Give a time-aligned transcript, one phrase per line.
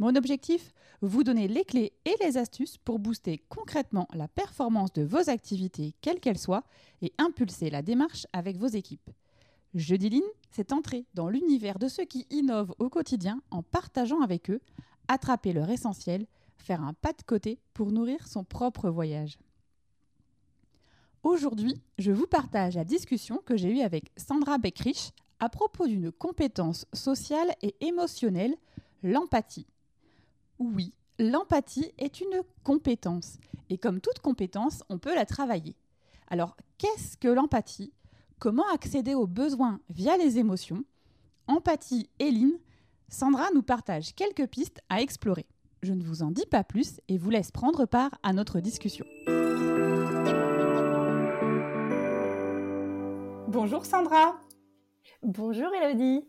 [0.00, 0.72] Mon objectif
[1.02, 5.94] Vous donner les clés et les astuces pour booster concrètement la performance de vos activités,
[6.00, 6.64] quelles qu'elles soient,
[7.02, 9.10] et impulser la démarche avec vos équipes.
[9.74, 14.48] Jeudi Lean, c'est entrer dans l'univers de ceux qui innovent au quotidien en partageant avec
[14.48, 14.62] eux,
[15.06, 16.26] attraper leur essentiel,
[16.56, 19.38] faire un pas de côté pour nourrir son propre voyage.
[21.22, 26.10] Aujourd'hui, je vous partage la discussion que j'ai eue avec Sandra Beckrich à propos d'une
[26.10, 28.56] compétence sociale et émotionnelle,
[29.02, 29.66] l'empathie.
[30.60, 33.38] Oui, l'empathie est une compétence.
[33.70, 35.74] Et comme toute compétence, on peut la travailler.
[36.28, 37.94] Alors, qu'est-ce que l'empathie?
[38.38, 40.84] Comment accéder aux besoins via les émotions?
[41.46, 42.58] Empathie et Line,
[43.08, 45.46] Sandra nous partage quelques pistes à explorer.
[45.82, 49.06] Je ne vous en dis pas plus et vous laisse prendre part à notre discussion.
[53.48, 54.38] Bonjour Sandra.
[55.22, 56.22] Bonjour Elodie.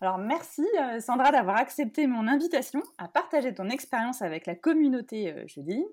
[0.00, 5.32] Alors merci euh, Sandra d'avoir accepté mon invitation à partager ton expérience avec la communauté
[5.32, 5.84] euh, Jeudi.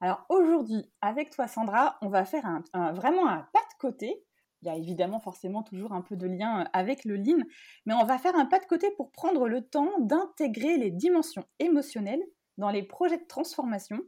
[0.00, 4.22] Alors aujourd'hui, avec toi Sandra, on va faire vraiment un pas de côté.
[4.62, 7.42] Il y a évidemment forcément toujours un peu de lien euh, avec le lean,
[7.84, 11.44] mais on va faire un pas de côté pour prendre le temps d'intégrer les dimensions
[11.58, 12.22] émotionnelles
[12.58, 14.00] dans les projets de transformation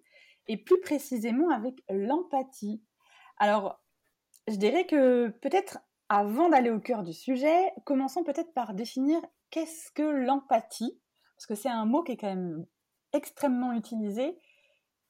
[0.47, 2.83] et plus précisément avec l'empathie.
[3.37, 3.81] Alors,
[4.49, 5.79] je dirais que peut-être
[6.09, 9.21] avant d'aller au cœur du sujet, commençons peut-être par définir
[9.51, 10.99] qu'est-ce que l'empathie,
[11.37, 12.67] parce que c'est un mot qui est quand même
[13.13, 14.39] extrêmement utilisé.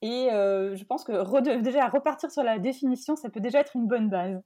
[0.03, 3.87] Et euh, je pense que déjà repartir sur la définition, ça peut déjà être une
[3.87, 4.41] bonne base.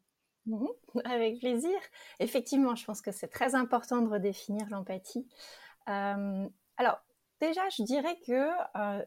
[0.47, 0.69] Mhm,
[1.05, 1.79] avec plaisir.
[2.19, 5.27] Effectivement, je pense que c'est très important de redéfinir l'empathie.
[5.89, 7.01] Euh, alors,
[7.41, 9.05] déjà, je dirais que euh,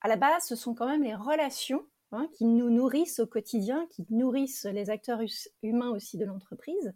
[0.00, 3.88] à la base, ce sont quand même les relations Hein, qui nous nourrissent au quotidien,
[3.90, 5.20] qui nourrissent les acteurs
[5.64, 6.94] humains aussi de l'entreprise.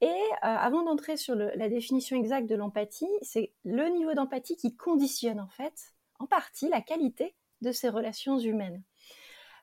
[0.00, 4.74] Et euh, avant d'entrer sur la définition exacte de l'empathie, c'est le niveau d'empathie qui
[4.74, 8.82] conditionne en fait, en partie, la qualité de ces relations humaines.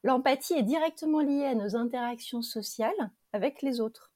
[0.04, 4.14] L'empathie est directement liée à nos interactions sociales avec les autres.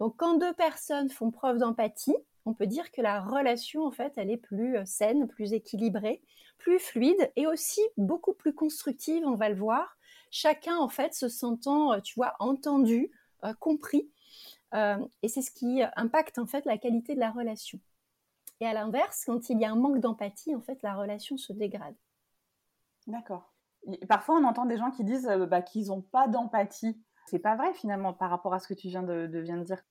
[0.00, 4.12] Donc quand deux personnes font preuve d'empathie, on peut dire que la relation, en fait,
[4.16, 6.22] elle est plus euh, saine, plus équilibrée,
[6.58, 9.98] plus fluide et aussi beaucoup plus constructive, on va le voir.
[10.30, 13.10] Chacun, en fait, se sentant, euh, tu vois, entendu,
[13.44, 14.10] euh, compris.
[15.22, 17.80] et c'est ce qui impacte, en fait, la qualité de la relation.
[18.60, 21.52] Et à l'inverse, quand il y a un manque d'empathie, en fait, la relation se
[21.54, 21.94] dégrade.
[23.06, 23.54] D'accord.
[24.06, 27.00] Parfois, on entend des gens qui disent bah, qu'ils n'ont pas d'empathie.
[27.26, 29.64] C'est pas vrai finalement par rapport à ce que tu viens de, de, viens de
[29.64, 29.82] dire.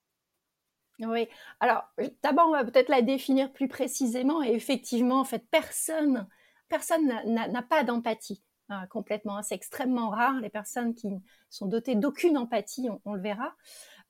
[0.99, 1.27] Oui,
[1.59, 1.83] alors
[2.23, 6.25] d'abord on va peut-être la définir plus précisément et effectivement en fait personne
[6.69, 9.41] personne n'a pas d'empathie hein, complètement.
[9.41, 11.09] C'est extrêmement rare les personnes qui
[11.49, 13.55] sont dotées d'aucune empathie, on, le verra.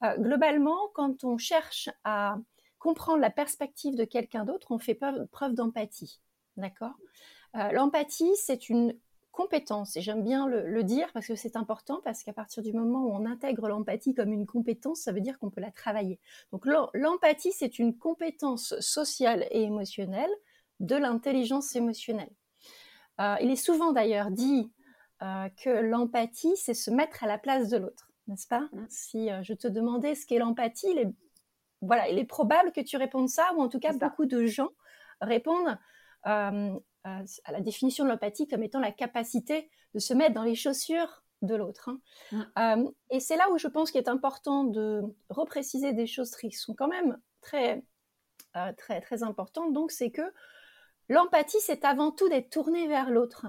[0.04, 2.38] Euh, globalement, quand on cherche à
[2.80, 4.96] comprendre la perspective de quelqu'un d'autre, on fait
[5.32, 6.22] preuve, d'empathie.
[6.58, 6.94] D'accord?
[7.56, 8.98] Euh, L'empathie, c'est une
[9.36, 9.96] compétence.
[9.98, 13.12] Et j'aime bien le, dire parce que c'est important, parce qu'à partir du moment où
[13.12, 16.20] on intègre l'empathie comme une compétence, ça veut dire qu'on peut la travailler.
[16.52, 20.32] Donc l'empathie, c'est une compétence sociale et émotionnelle
[20.80, 22.32] de l'intelligence émotionnelle.
[23.20, 24.72] Euh, il est souvent d'ailleurs dit
[25.22, 28.68] euh, que l'empathie, c'est se mettre à la place de l'autre, n'est-ce pas?
[28.72, 28.86] Mmh.
[28.90, 31.14] Si euh, je te demandais ce qu'est l'empathie, il est,
[31.82, 34.70] voilà, il est probable que tu répondes ça, ou en tout cas beaucoup de gens
[35.22, 35.78] répondent
[37.06, 41.24] à la définition de l'empathie comme étant la capacité de se mettre dans les chaussures
[41.42, 41.90] de l'autre.
[42.32, 42.48] Hein.
[42.58, 46.52] Euh, et c'est là où je pense qu'il est important de repréciser des choses qui
[46.52, 47.84] sont quand même très,
[48.56, 49.74] euh, très, très importantes.
[49.74, 50.34] Donc, c'est que
[51.10, 53.46] l'empathie, c'est avant tout d'être tourné vers l'autre.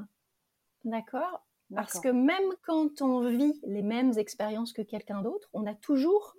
[0.85, 1.47] D'accord?
[1.75, 6.37] Parce que même quand on vit les mêmes expériences que quelqu'un d'autre, on a toujours,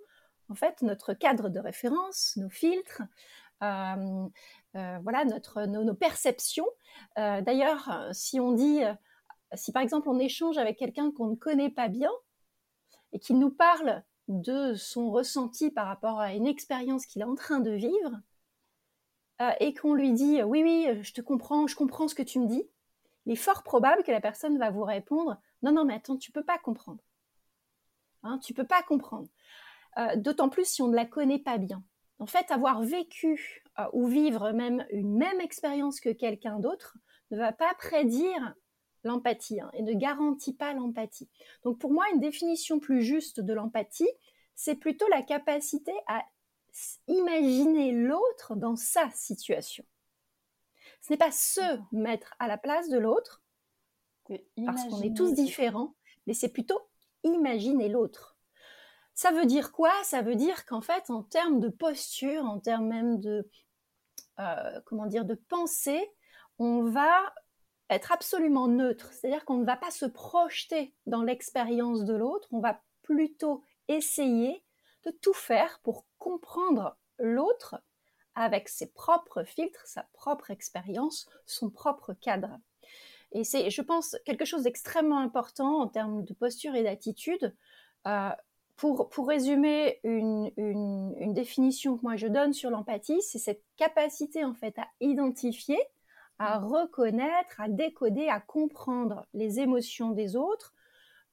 [0.48, 4.28] en fait, notre cadre de référence, nos filtres, euh, euh,
[4.74, 6.66] voilà notre, nos, perceptions.
[7.18, 8.80] Euh, d'ailleurs, si on dit,
[9.54, 12.10] si par exemple on échange avec quelqu'un qu'on ne connaît pas bien
[13.12, 17.34] et qu'il nous parle de son ressenti par rapport à une expérience qu'il est en
[17.34, 18.20] train de vivre,
[19.60, 22.48] et qu'on lui dit oui oui je te comprends je comprends ce que tu me
[22.48, 22.68] dis
[23.24, 26.32] il est fort probable que la personne va vous répondre non non mais attends tu
[26.32, 27.02] peux pas comprendre.
[28.24, 29.28] Hein, tu peux pas comprendre.
[30.16, 31.82] D'autant plus si on ne la connaît pas bien.
[32.20, 36.96] En fait, avoir vécu euh, ou vivre même une même expérience que quelqu'un d'autre
[37.30, 38.54] ne va pas prédire
[39.04, 41.28] l'empathie hein, et ne garantit pas l'empathie.
[41.64, 44.08] Donc pour moi, une définition plus juste de l'empathie,
[44.54, 46.24] c'est plutôt la capacité à
[47.06, 49.84] imaginer l'autre dans sa situation.
[51.00, 51.60] Ce n'est pas se
[51.92, 53.42] mettre à la place de l'autre,
[54.66, 55.94] parce qu'on est tous différents,
[56.26, 56.80] mais c'est plutôt
[57.22, 58.36] imaginer l'autre.
[59.14, 59.92] Ça veut dire quoi?
[60.04, 63.48] Ça veut dire qu'en fait, en termes de posture, en termes même de,
[64.38, 66.10] euh, comment dire, de pensée,
[66.58, 67.32] on va
[67.90, 69.12] être absolument neutre.
[69.12, 74.62] C'est-à-dire qu'on ne va pas se projeter dans l'expérience de l'autre, on va plutôt essayer
[75.04, 77.80] de tout faire pour comprendre l'autre
[78.34, 82.58] avec ses propres filtres, sa propre expérience, son propre cadre.
[83.32, 87.54] Et c'est, je pense, quelque chose d'extrêmement important en termes de posture et d'attitude.
[88.06, 88.30] Euh,
[88.78, 94.44] pour, pour, résumer une, une, définition que moi je donne sur l'empathie, c'est cette capacité
[94.44, 95.78] en fait à identifier,
[96.38, 100.74] à reconnaître, à décoder, à comprendre les émotions des autres,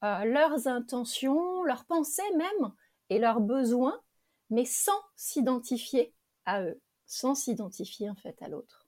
[0.03, 2.73] euh, leurs intentions, leurs pensées même
[3.11, 4.01] et leurs besoins,
[4.49, 6.15] mais sans s'identifier
[6.45, 8.87] à eux, sans s'identifier en fait à l'autre.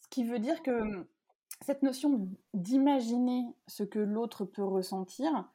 [0.00, 1.08] Ce qui veut dire que
[1.66, 5.50] cette notion d'imaginer ce que l'autre peut ressentir,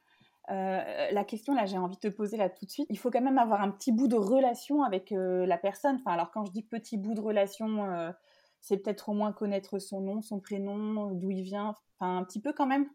[0.50, 2.86] euh, la question là, j'ai envie de te poser là tout de suite.
[2.90, 5.96] Il faut quand même avoir un petit bout de relation avec euh, la personne.
[5.96, 8.12] Enfin, alors quand je dis petit bout de relation, euh,
[8.60, 11.74] c'est peut-être au moins connaître son nom, son prénom, d'où il vient.
[11.98, 12.88] Enfin, un petit peu quand même.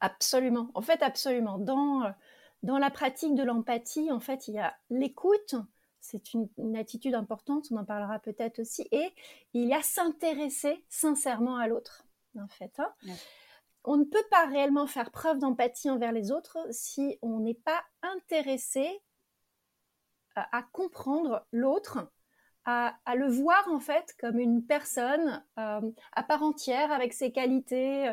[0.00, 0.70] Absolument.
[0.74, 1.58] En fait, absolument.
[1.58, 2.12] Dans
[2.64, 5.54] dans la pratique de l'empathie, en fait, il y a l'écoute.
[6.00, 9.12] C'est une, attitude importante, on en parlera peut-être aussi, et
[9.52, 12.04] il y a s'intéresser sincèrement à l'autre
[12.40, 12.72] en fait.
[12.78, 12.92] Hein.
[13.84, 17.82] On ne peut pas réellement faire preuve d'empathie envers les autres si on n'est pas
[18.02, 19.02] intéressé
[20.34, 22.10] à, comprendre l'autre,
[22.64, 25.80] à, le voir en fait comme une personne euh,
[26.12, 28.12] à part entière avec ses qualités,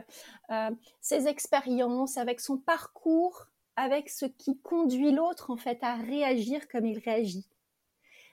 [0.49, 0.71] euh,
[1.01, 6.85] ses expériences, avec son parcours, avec ce qui conduit l'autre en fait à réagir comme
[6.85, 7.47] il réagit.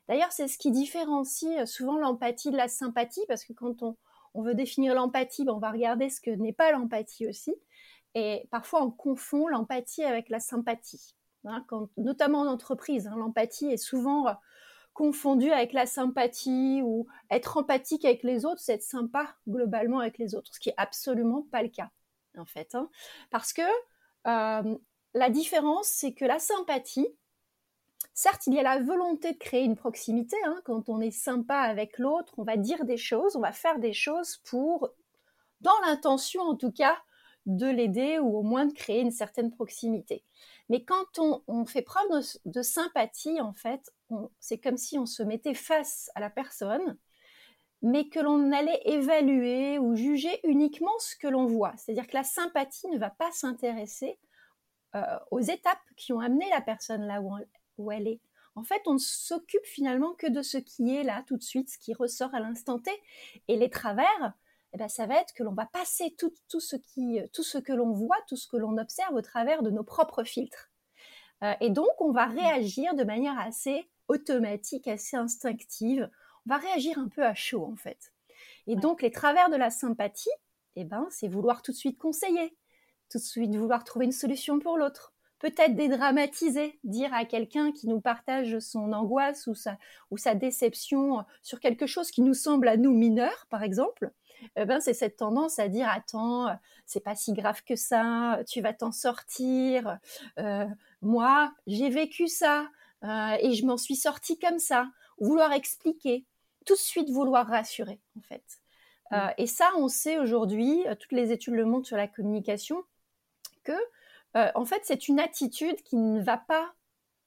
[0.08, 3.96] D'ailleurs, c'est ce qui différencie euh, souvent l'empathie de la sympathie, parce que quand on,
[4.34, 7.54] on veut définir l'empathie, ben, on va regarder ce que n'est pas l'empathie aussi.
[8.14, 11.14] Et parfois, on confond l'empathie avec la sympathie.
[11.44, 14.32] Hein, notamment en entreprise, hein, l'empathie est souvent euh,
[14.92, 20.18] confondue avec la sympathie ou être empathique avec les autres, c'est être sympa globalement avec
[20.18, 21.90] les autres, ce qui est absolument pas le cas
[22.38, 22.88] en fait, hein.
[23.30, 23.62] parce que
[24.26, 24.78] euh,
[25.14, 27.08] la différence, c'est que la sympathie,
[28.14, 30.36] Certes, il y a la volonté de créer une proximité.
[30.44, 30.60] Hein.
[30.64, 33.92] Quand on est sympa avec l'autre, on va dire des choses, on va faire des
[33.92, 34.90] choses pour,
[35.60, 36.96] dans l'intention en tout cas,
[37.46, 40.24] de l'aider ou au moins de créer une certaine proximité.
[40.68, 42.08] Mais quand on, fait preuve
[42.44, 43.92] de, sympathie, en fait,
[44.38, 46.96] c'est comme si on se mettait face à la personne,
[47.82, 51.74] mais que l'on allait évaluer ou juger uniquement ce que l'on voit.
[51.76, 54.20] C'est-à-dire que la sympathie ne va pas s'intéresser
[54.94, 57.34] euh, aux étapes qui ont amené la personne là où
[57.82, 58.20] où elle est.
[58.54, 61.70] En fait, on ne s'occupe finalement que de ce qui est là tout de suite,
[61.70, 62.90] ce qui ressort à l'instant T.
[63.48, 64.34] Et les travers,
[64.74, 67.58] eh ben, ça va être que l'on va passer tout, tout, ce qui, tout ce
[67.58, 70.70] que l'on voit, tout ce que l'on observe au travers de nos propres filtres.
[71.42, 76.10] Euh, et donc, on va réagir de manière assez automatique, assez instinctive.
[76.46, 78.12] On va réagir un peu à chaud, en fait.
[78.66, 80.30] Et donc, les travers de la sympathie,
[80.76, 82.56] eh ben, c'est vouloir tout de suite conseiller,
[83.10, 85.11] tout de suite vouloir trouver une solution pour l'autre,
[85.42, 89.76] peut-être dédramatiser, dire à quelqu'un qui nous partage son angoisse ou sa,
[90.12, 94.12] ou sa déception sur quelque chose qui nous semble à nous mineur, par exemple,
[94.54, 96.56] eh ben, c'est cette tendance à dire attends,
[96.86, 99.98] c'est pas si grave que ça, tu vas t'en sortir.
[100.38, 100.66] Euh,
[101.00, 102.68] moi, j'ai vécu ça
[103.02, 104.88] euh, et je m'en suis sortie comme ça.
[105.18, 106.24] Vouloir expliquer,
[106.66, 108.44] tout de suite vouloir rassurer, en fait.
[109.12, 112.84] Euh, et ça, on sait aujourd'hui, toutes les études le montrent sur la communication,
[113.64, 113.72] que
[114.36, 116.72] euh, en fait, c'est une attitude qui ne va pas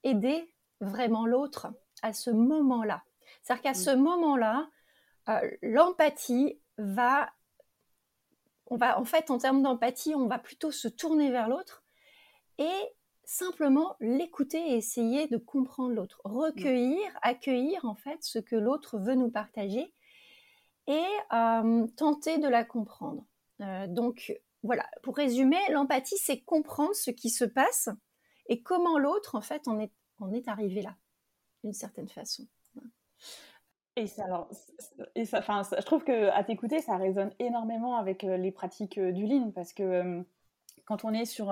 [0.03, 1.67] aider vraiment l'autre
[2.01, 3.03] à ce moment-là.
[3.41, 4.69] C'est-à-dire qu'à ce moment-là,
[5.29, 7.31] euh, l'empathie va,
[8.67, 11.83] on va, en fait, en termes d'empathie, on va plutôt se tourner vers l'autre
[12.57, 18.99] et simplement l'écouter et essayer de comprendre l'autre, recueillir, accueillir en fait ce que l'autre
[18.99, 19.91] veut nous partager
[20.87, 23.25] et euh, tenter de la comprendre.
[23.87, 24.31] donc,
[24.65, 27.89] voilà, pour résumer, l'empathie, c'est comprendre ce qui se passe
[28.47, 29.91] et comment l'autre, en fait, en est,
[30.33, 30.95] est arrivé là,
[31.63, 32.47] d'une certaine façon.
[33.95, 34.49] Et ça, alors,
[35.15, 38.97] et ça, enfin, je trouve que à t'écouter, ça résonne énormément avec euh, les pratiques
[38.97, 40.23] euh, du Lean, parce que euh,
[40.85, 41.51] quand on est sur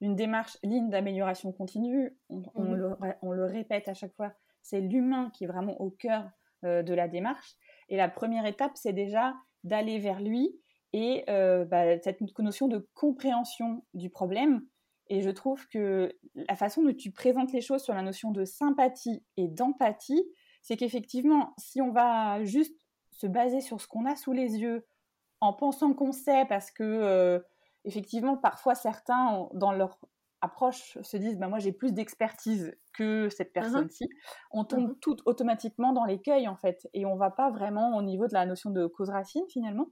[0.00, 4.80] une démarche Lean d'amélioration continue, on, mmh le, on, le, répète à chaque fois, c'est
[4.80, 6.30] l'humain qui est vraiment au cœur
[6.62, 7.56] de la démarche.
[7.88, 9.34] Et la première étape, c'est déjà
[9.64, 10.60] d'aller vers lui
[10.92, 14.62] et bah, cette notion de compréhension du problème.
[15.10, 18.44] Et je trouve que la façon dont tu présentes les choses sur la notion de
[18.44, 20.22] sympathie et d'empathie,
[20.60, 22.78] c'est qu'effectivement, si on va juste
[23.10, 24.86] se baser sur ce qu'on a sous les yeux,
[25.40, 27.42] en pensant qu'on sait, parce que
[27.84, 29.98] effectivement, parfois certains, dans leur
[30.40, 34.08] approche, se disent bah, Moi, j'ai plus d'expertise que cette mmh personne-ci.
[34.50, 38.02] On tombe mmh tout automatiquement dans l'écueil, en fait, et on va pas vraiment au
[38.02, 39.86] niveau de la notion de cause-racine, finalement.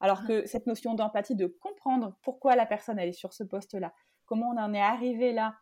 [0.00, 0.26] Alors mmh.
[0.26, 3.92] que cette notion d'empathie, de comprendre pourquoi la personne elle est sur ce poste-là,
[4.26, 5.56] comment on en est arrivé là,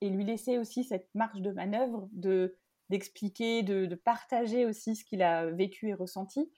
[0.00, 2.56] et lui laisser aussi cette marge de manœuvre de
[2.90, 6.52] d'expliquer, de, partager aussi ce qu'il a vécu et ressenti.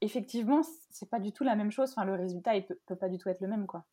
[0.00, 1.90] Effectivement, c'est pas du tout la même chose.
[1.90, 3.84] Enfin, le résultat, il peut, peut pas du tout être le même, quoi.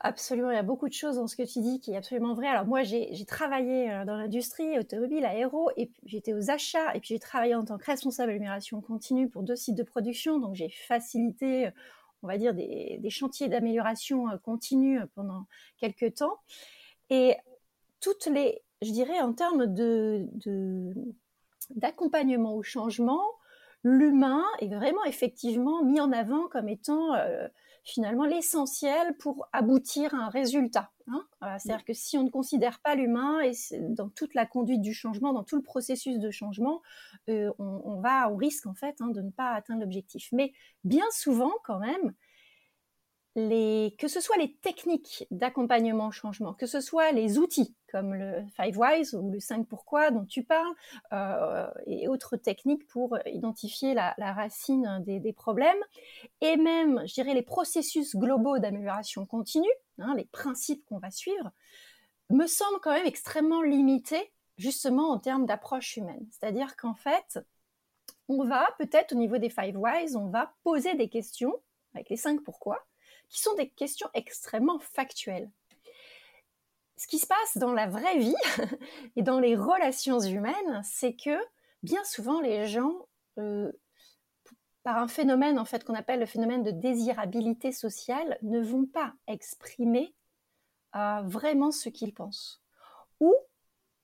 [0.00, 2.34] Absolument, il y a beaucoup de choses dans ce que tu dis qui est absolument
[2.34, 2.48] vrai.
[2.48, 7.08] Alors moi, j'ai travaillé euh, dans l'industrie automobile, aéro, et j'étais aux achats, et puis
[7.14, 10.68] j'ai travaillé en tant que responsable d'amélioration continue pour deux sites de production, donc j'ai
[10.68, 11.70] facilité, euh,
[12.22, 15.46] on va dire, des, chantiers d'amélioration euh, continue pendant
[15.78, 16.40] quelques temps.
[17.08, 17.34] Et
[18.00, 20.26] toutes les, je dirais, en termes de
[21.70, 23.22] d'accompagnement au changement,
[23.82, 27.14] l'humain est vraiment effectivement mis en avant comme étant
[27.86, 30.90] finalement l'essentiel pour aboutir à un résultat.
[31.06, 31.24] Hein.
[31.58, 35.32] C'est-à-dire que si on ne considère pas l'humain et dans toute la conduite du changement,
[35.32, 36.82] dans tout le processus de changement,
[37.30, 40.30] euh, on, va au risque en fait hein, de ne pas atteindre l'objectif.
[40.32, 40.52] Mais
[40.82, 42.12] bien souvent quand même,
[43.36, 48.44] que ce soit les techniques d'accompagnement au changement, que ce soit les outils comme le
[48.56, 50.74] Five Whys ou le 5 pourquoi dont tu parles,
[51.12, 55.78] euh, et autres techniques pour identifier la, racine des, problèmes,
[56.40, 61.50] et même, je dirais, les processus globaux d'amélioration continue, hein, les principes qu'on va suivre,
[62.30, 66.26] me semblent quand même extrêmement limités, justement en termes d'approche humaine.
[66.30, 67.38] C'est-à-dire qu'en fait,
[68.28, 71.54] on va peut-être au niveau des Five Whys, on va poser des questions
[71.94, 72.84] avec les 5 pourquoi,
[73.28, 75.50] qui sont des questions extrêmement factuelles.
[76.96, 78.34] Ce qui se passe dans la vraie vie
[79.16, 81.38] et dans les relations humaines, c'est que
[81.82, 83.06] bien souvent les gens,
[83.38, 83.70] euh,
[84.82, 89.12] par un phénomène en fait qu'on appelle le phénomène de désirabilité sociale, ne vont pas
[89.26, 90.14] exprimer
[90.94, 92.62] euh, vraiment ce qu'ils pensent,
[93.20, 93.34] ou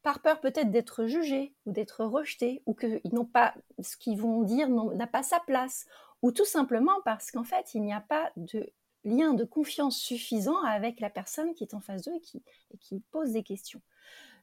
[0.03, 4.43] par peur peut-être d'être jugés ou d'être rejetés, ou qu'ils n'ont pas ce qu'ils vont
[4.43, 5.87] dire n'a pas sa place,
[6.21, 8.69] ou tout simplement parce qu'en fait il n'y a pas de
[9.05, 13.33] lien de confiance suffisant avec la personne qui est en face d'eux et qui, pose
[13.33, 13.81] des questions.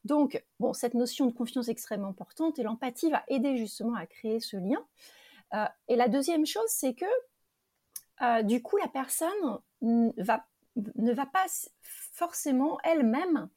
[0.05, 4.39] Donc, cette notion de confiance est extrêmement importante et l'empathie va aider justement à créer
[4.39, 4.85] ce lien.
[5.53, 7.05] Euh, et la deuxième chose, c'est que
[8.21, 10.23] euh, du coup, la personne ne
[11.13, 11.45] va pas
[12.13, 13.49] forcément elle-même,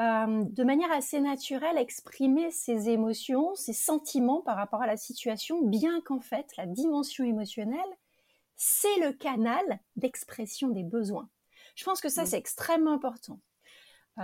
[0.00, 5.62] euh, de manière assez naturelle, exprimer ses émotions, ses sentiments par rapport à la situation,
[5.62, 7.78] bien qu'en fait, la dimension émotionnelle
[8.66, 11.28] c'est le canal d'expression des besoins.
[11.74, 12.26] Je pense que ça, mm.
[12.26, 13.38] c'est extrêmement important.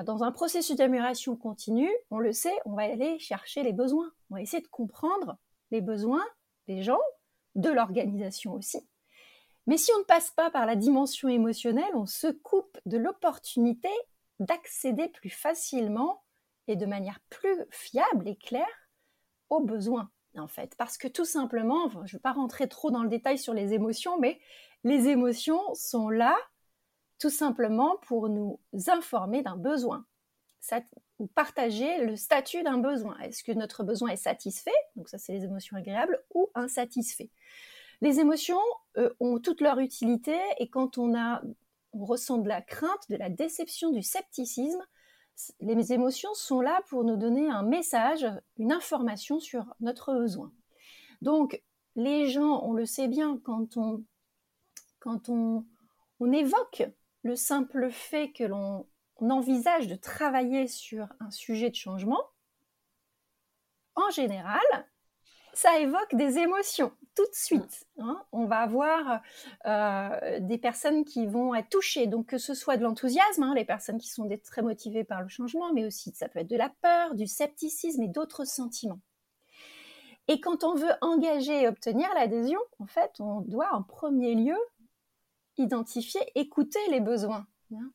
[0.04, 4.10] Dans un processus d'amélioration continue, on le sait, on va aller chercher les besoins.
[4.30, 5.36] On va essayer de comprendre
[5.72, 6.24] les besoins
[6.68, 7.00] des gens,
[7.54, 8.88] de l'organisation aussi.
[9.66, 13.90] Mais si on ne passe pas par la dimension émotionnelle, on se coupe de l'opportunité
[14.38, 16.24] d'accéder plus facilement
[16.66, 18.88] et de manière plus fiable et claire
[19.50, 20.74] aux besoins en fait.
[20.76, 23.72] Parce que tout simplement, je ne vais pas rentrer trop dans le détail sur les
[23.72, 24.40] émotions, mais
[24.84, 26.36] les émotions sont là
[27.18, 28.58] tout simplement pour nous
[28.88, 30.06] informer d'un besoin
[31.18, 33.18] ou partager le statut d'un besoin.
[33.18, 34.70] Est-ce que notre besoin est satisfait?
[34.96, 37.30] Donc ça, c'est les émotions agréables ou insatisfait.
[38.00, 38.60] Les émotions
[38.96, 41.42] euh, ont toute leur utilité et quand on a
[41.92, 44.84] on ressent de la crainte, de la déception, du scepticisme,
[45.60, 48.26] les émotions sont là pour nous donner un message,
[48.58, 50.52] une information sur notre besoin.
[51.22, 51.62] Donc,
[51.96, 54.04] les gens, on le sait bien, quand on,
[54.98, 55.66] quand on,
[56.20, 56.84] on évoque
[57.22, 58.86] le simple fait que l'on
[59.20, 62.22] envisage de travailler sur un sujet de changement,
[63.94, 64.62] en général,
[65.52, 67.86] ça évoque des émotions tout de suite.
[67.98, 68.22] Hein.
[68.32, 69.20] On va avoir
[69.66, 73.64] euh, des personnes qui vont être touchées, donc que ce soit de l'enthousiasme, hein, les
[73.64, 76.70] personnes qui sont très motivées par le changement, mais aussi ça peut être de la
[76.80, 79.00] peur, du scepticisme et d'autres sentiments.
[80.28, 84.56] Et quand on veut engager et obtenir l'adhésion, en fait, on doit en premier lieu
[85.56, 87.46] identifier, écouter les besoins.
[87.74, 87.90] Hein.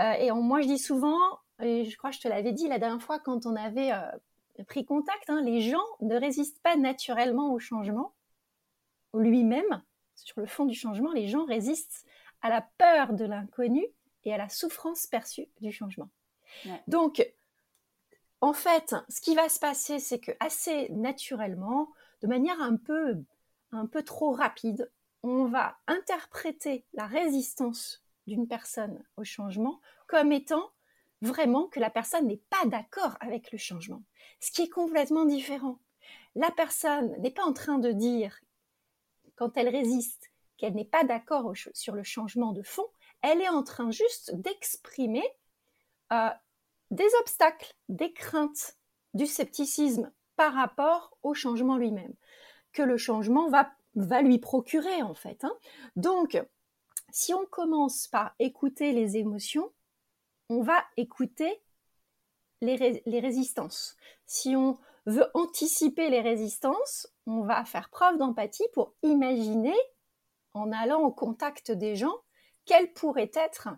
[0.00, 1.18] Euh, et moi, je dis souvent,
[1.60, 4.64] et je crois que je te l'avais dit la dernière fois quand on avait euh,
[4.64, 8.12] pris contact, hein, les gens ne résistent pas naturellement au changement.
[9.18, 9.82] Lui-même,
[10.14, 12.04] sur le fond du changement, les gens résistent
[12.42, 13.86] à la peur de l'inconnu
[14.24, 16.10] et à la souffrance perçue du changement.
[16.86, 17.26] Donc,
[18.40, 21.90] en fait, ce qui va se passer, c'est que assez naturellement,
[22.22, 23.22] de manière un peu,
[23.72, 24.90] un peu trop rapide,
[25.22, 30.70] on va interpréter la résistance d'une personne au changement comme étant
[31.22, 34.02] vraiment que la personne n'est pas d'accord avec le changement,
[34.40, 35.78] ce qui est complètement différent.
[36.34, 38.38] La personne n'est pas en train de dire,
[39.36, 42.86] quand elle résiste, qu'elle n'est pas d'accord sur le changement de fond,
[43.22, 45.24] elle est en train juste d'exprimer
[46.12, 46.30] euh,
[46.90, 48.76] des obstacles, des craintes,
[49.14, 52.14] du scepticisme par rapport au changement lui-même,
[52.72, 53.72] que le changement va,
[54.22, 55.44] lui procurer en fait.
[55.44, 55.56] Hein.
[55.96, 56.42] Donc,
[57.10, 59.72] si on commence par écouter les émotions,
[60.48, 61.62] on va écouter
[62.60, 63.96] les, les, résistances.
[64.26, 69.76] Si on veut anticiper les résistances, on va faire preuve d'empathie pour imaginer,
[70.52, 72.16] en allant au contact des gens,
[72.64, 73.68] quels pourraient être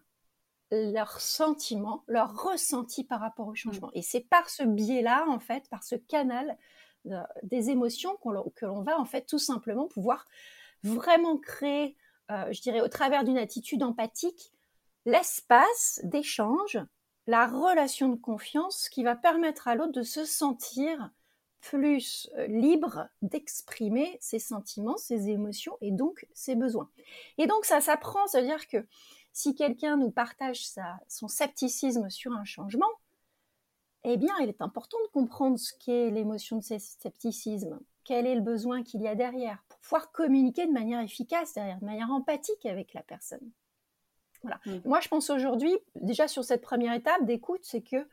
[0.70, 3.90] leurs sentiments, leurs ressentis par rapport au changement.
[3.94, 6.58] Et c'est par ce biais-là, en fait, par ce canal
[7.06, 10.26] euh, des émotions que l'on va, en fait, tout simplement pouvoir
[10.82, 11.96] vraiment créer,
[12.30, 14.52] euh, je dirais, au travers d'une attitude empathique,
[15.04, 16.78] l'espace d'échange,
[17.26, 21.10] la relation de confiance qui va permettre à l'autre de se sentir
[21.60, 26.90] plus euh, libre d'exprimer ses sentiments, ses émotions et donc ses besoins.
[27.36, 28.86] Et donc ça s'apprend, c'est-à-dire que
[29.32, 30.64] si quelqu'un nous partage
[31.06, 32.90] son scepticisme sur un changement,
[34.04, 38.34] eh bien, il est important de comprendre ce qu'est l'émotion de ce scepticisme, quel est
[38.34, 42.10] le besoin qu'il y a derrière, pour pouvoir communiquer de manière efficace derrière, de manière
[42.10, 43.50] empathique avec la personne.
[44.42, 44.60] Voilà.
[44.66, 44.78] Mmh.
[44.84, 48.08] Moi, je pense aujourd'hui, déjà sur cette première étape d'écoute, c'est que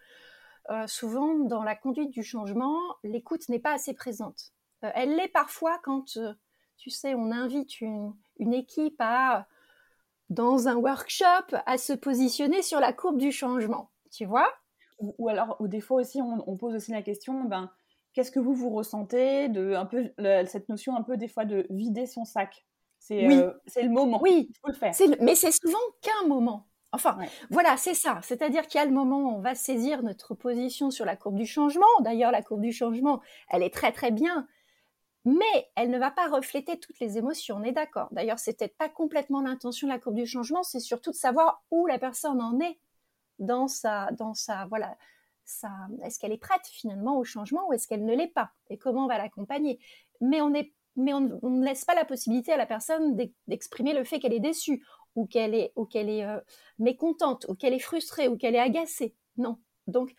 [0.72, 4.54] euh, souvent dans la conduite du changement, l'écoute n'est pas assez présente.
[4.84, 6.34] Euh, elle l'est parfois quand, euh,
[6.78, 9.48] tu sais, on invite une, équipe à,
[10.30, 13.92] dans un workshop, à se positionner sur la courbe du changement.
[14.12, 14.52] Tu vois?
[15.00, 17.70] Ou, alors, des fois aussi, on, pose aussi la question, ben,
[18.14, 20.14] qu'est-ce que vous vous ressentez de un peu
[20.48, 22.66] cette notion un peu des fois de vider son sac?
[22.98, 23.44] C'est oui.
[23.84, 24.20] le moment.
[24.22, 24.94] Oui, il faut le faire.
[25.20, 26.66] mais c'est souvent qu'un moment.
[26.92, 27.18] Enfin,
[27.50, 28.20] voilà, c'est ça.
[28.24, 31.36] C'est-à-dire qu'il y a le moment où on va saisir notre position sur la courbe
[31.36, 31.86] du changement.
[32.02, 34.48] D'ailleurs, la courbe du changement, elle est très très bien,
[35.26, 37.58] mais elle ne va pas refléter toutes les émotions.
[37.58, 38.08] On est d'accord.
[38.12, 40.64] D'ailleurs, c'est peut-être pas complètement l'intention de la courbe du changement.
[40.64, 42.80] C'est surtout de savoir où la personne en est
[43.40, 44.96] dans sa, dans sa, voilà,
[45.44, 45.70] sa,
[46.04, 49.06] est-ce qu'elle est prête finalement au changement ou est-ce qu'elle ne l'est pas et comment
[49.06, 49.80] on va l'accompagner.
[50.22, 53.18] Mais on est mais on, ne laisse pas la possibilité à la personne
[53.48, 54.82] d'exprimer le fait qu'elle est déçue
[55.16, 56.40] ou qu'elle est, ou qu'elle est euh,
[56.78, 59.16] mécontente, ou qu'elle est frustrée, ou qu'elle est agacée.
[59.38, 59.58] Non.
[59.88, 60.14] Donc,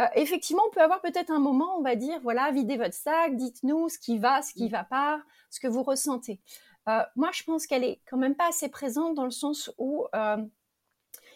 [0.00, 3.36] euh, effectivement, on peut avoir peut-être un moment, on va dire, voilà, videz votre sac,
[3.36, 6.40] dites-nous ce qui va, ce qui ne va pas, ce que vous ressentez.
[6.88, 10.06] Euh, moi, je pense qu'elle est quand même pas assez présente dans le sens où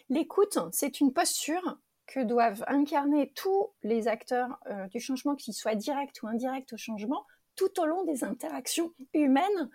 [0.08, 4.58] l'écoute, c'est une posture que doivent incarner tous les acteurs
[4.90, 9.70] du changement, qu'ils soient directs ou indirects au changement, tout au long des interactions humaines,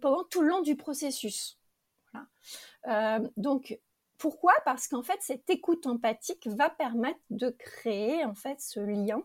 [0.00, 1.57] pendant tout le long du processus.
[2.86, 3.78] Euh, donc,
[4.18, 4.54] pourquoi?
[4.64, 9.22] Parce qu'en fait, cette écoute empathique va permettre de créer en fait ce lien.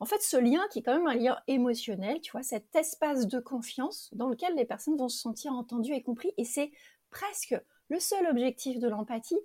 [0.00, 3.28] En fait, ce lien qui est quand même un lien émotionnel, tu vois, cet espace
[3.28, 6.32] de confiance dans lequel les personnes vont se sentir entendues et comprises.
[6.38, 6.72] Et c'est
[7.10, 7.54] presque
[7.88, 9.38] le seul objectif de l'empathie,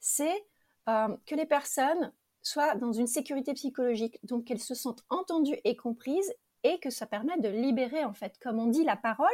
[0.00, 0.44] c'est
[0.88, 5.76] euh, que les personnes soient dans une sécurité psychologique, donc qu'elles se sentent entendues et
[5.76, 9.28] comprises, et que ça permet de libérer, en fait, comme on dit, la parole,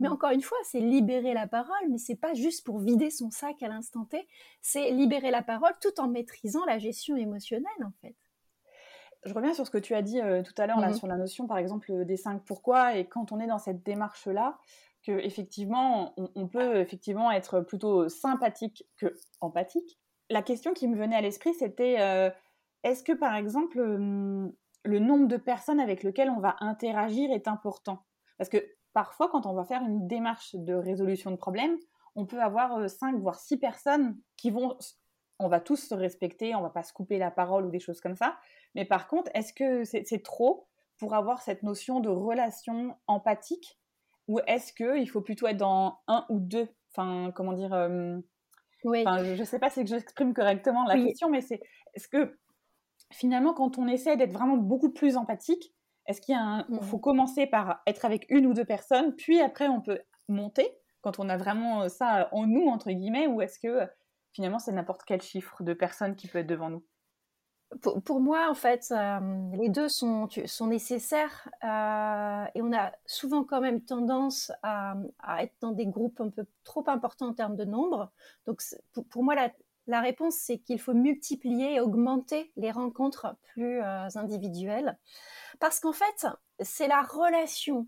[0.00, 0.12] mais mm.
[0.12, 3.62] encore une fois, c'est libérer la parole, mais c'est pas juste pour vider son sac
[3.62, 4.26] à l'instant T,
[4.60, 8.14] c'est libérer la parole tout en maîtrisant la gestion émotionnelle en fait.
[9.24, 10.98] Je reviens sur ce que tu as dit euh, tout à l'heure là mm-hmm.
[10.98, 14.26] sur la notion par exemple des cinq pourquoi et quand on est dans cette démarche
[14.26, 14.58] là
[15.02, 19.98] que effectivement on, peut effectivement être plutôt sympathique que empathique.
[20.30, 22.30] La question qui me venait à l'esprit c'était euh,
[22.82, 24.52] est-ce que par exemple hum,
[24.84, 28.04] le nombre de personnes avec lesquelles on va interagir est important?
[28.36, 28.62] Parce que
[28.94, 31.76] parfois, quand on va faire une démarche de résolution de problème,
[32.16, 34.78] on peut avoir 5 euh, voire 6 personnes qui vont.
[35.40, 38.00] On va tous se respecter, on va pas se couper la parole ou des choses
[38.00, 38.38] comme ça.
[38.74, 43.78] Mais par contre, est-ce que c'est trop pour avoir cette notion de relation empathique
[44.28, 46.68] ou est-ce qu'il faut plutôt être dans un ou deux?
[46.92, 48.16] Enfin, comment dire euh,
[48.84, 49.02] oui.
[49.04, 51.60] Je ne sais pas si j'exprime correctement la question, mais c'est
[51.94, 52.38] est-ce que
[53.10, 55.73] finalement, quand on essaie d'être vraiment beaucoup plus empathique,
[56.06, 56.80] est-ce qu'il mmh.
[56.82, 60.70] faut commencer par être avec une ou deux personnes, puis après on peut monter
[61.04, 63.86] quand on a vraiment euh, ça en nous entre guillemets, ou est-ce que euh,
[64.32, 66.84] finalement c'est n'importe quel chiffre de personnes qui peut être devant nous?
[68.04, 69.18] Pour, moi, en fait, euh,
[69.54, 74.94] les deux sont, sont nécessaires et on a souvent quand même tendance à,
[75.40, 78.12] être dans des groupes un peu trop importants en termes de nombre.
[78.46, 78.62] Donc,
[79.10, 79.50] pour, moi, la,
[79.86, 84.98] la réponse, c'est qu'il faut multiplier et augmenter les rencontres plus individuelles
[85.60, 86.26] parce qu'en fait,
[86.60, 87.86] c'est la relation.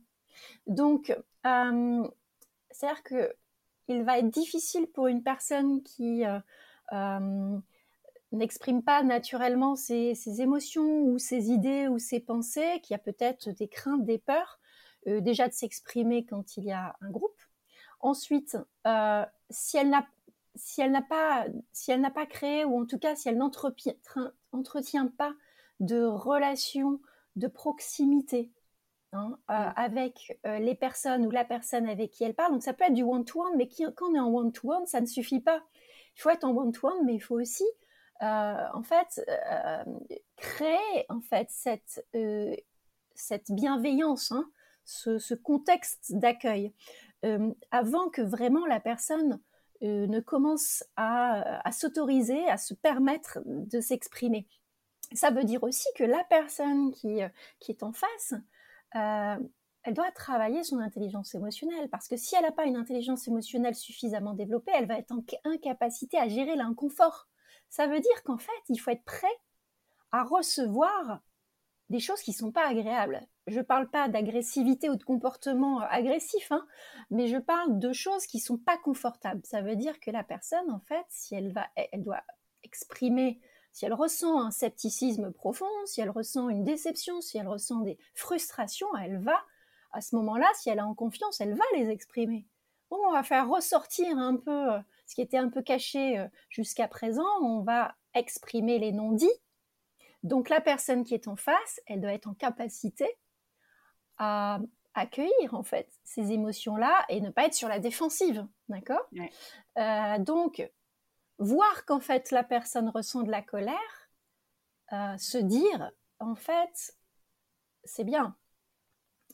[0.66, 2.08] Donc, euh,
[2.70, 3.34] C'est-à-dire que
[3.88, 6.24] il va être difficile pour une personne qui
[8.32, 13.68] n'exprime pas naturellement ses, émotions ou ses idées ou ses pensées, qui a peut-être des
[13.68, 14.58] craintes, des peurs,
[15.06, 17.40] déjà de s'exprimer quand il y a un groupe.
[18.00, 18.58] Ensuite,
[19.50, 20.06] si elle n'a
[20.56, 23.36] si elle n'a pas, si elle n'a pas créé, ou en tout cas si elle
[23.36, 25.34] n'entretient pas
[25.80, 27.00] de relation
[27.36, 28.50] de proximité
[29.12, 29.72] hein, euh, mm.
[29.76, 32.52] avec euh, les personnes ou la personne avec qui elle parle.
[32.52, 35.40] Donc ça peut être du one-to-one, mais quand on est en one-to-one, ça ne suffit
[35.40, 35.62] pas.
[36.16, 37.66] Il faut être en one-to-one, mais il faut aussi,
[38.22, 39.22] euh, en fait,
[40.36, 42.06] créer en fait cette,
[43.14, 44.50] cette bienveillance, hein,
[44.86, 46.72] ce, contexte d'accueil,
[47.70, 49.40] avant que vraiment la personne
[49.82, 54.46] ne commence à, s'autoriser, à se permettre de s'exprimer
[55.12, 57.28] ça veut dire aussi que la personne qui, euh,
[57.68, 58.34] est en face,
[58.94, 59.36] euh,
[59.82, 61.88] elle doit travailler son intelligence émotionnelle.
[61.90, 65.24] Parce que si elle n'a pas une intelligence émotionnelle suffisamment développée, elle va être en
[65.44, 67.28] incapacité à gérer l'inconfort.
[67.68, 69.26] Ça veut dire qu'en fait, il faut être prêt
[70.12, 71.20] à recevoir
[71.88, 73.20] des choses qui sont pas agréables.
[73.46, 76.66] Je parle pas d'agressivité ou de comportement euh, agressif, hein,
[77.10, 79.42] mais je parle de choses qui sont pas confortables.
[79.44, 82.22] Ça veut dire que la personne, en fait, si elle, va, elle doit
[82.64, 83.40] exprimer
[83.76, 87.98] si elle ressent un scepticisme profond, si elle ressent une déception, si elle ressent des
[88.14, 89.38] frustrations, elle va,
[89.92, 92.46] à ce moment-là, si elle a en confiance, elle va les exprimer.
[92.88, 96.26] Bon, on va faire ressortir un peu euh, ce qui était un peu caché euh,
[96.48, 99.28] jusqu'à présent, on va exprimer les non-dits.
[100.26, 103.08] Donc la personne qui est en face, elle doit être en capacité
[104.18, 104.58] à
[104.94, 109.08] accueillir en fait ces émotions-là et ne pas être sur la défensive, d'accord?
[109.78, 110.68] Euh, Donc
[111.38, 114.10] voir qu'en fait la personne ressent de la colère,
[114.92, 116.96] euh, se dire en fait
[117.84, 118.36] c'est bien,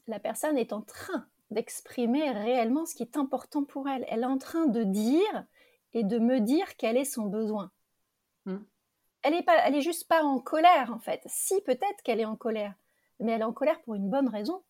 [0.07, 4.05] la personne est en train d'exprimer réellement ce qui est important pour elle.
[4.09, 5.47] Elle est en train de dire
[5.95, 7.71] et de me dire quel est son besoin.
[8.45, 8.59] Hmm.
[9.23, 11.23] Elle est pas, elle est juste pas en colère en fait.
[11.27, 12.75] Si peut-être qu'elle est en colère,
[13.21, 14.63] mais elle est en colère pour une bonne raison.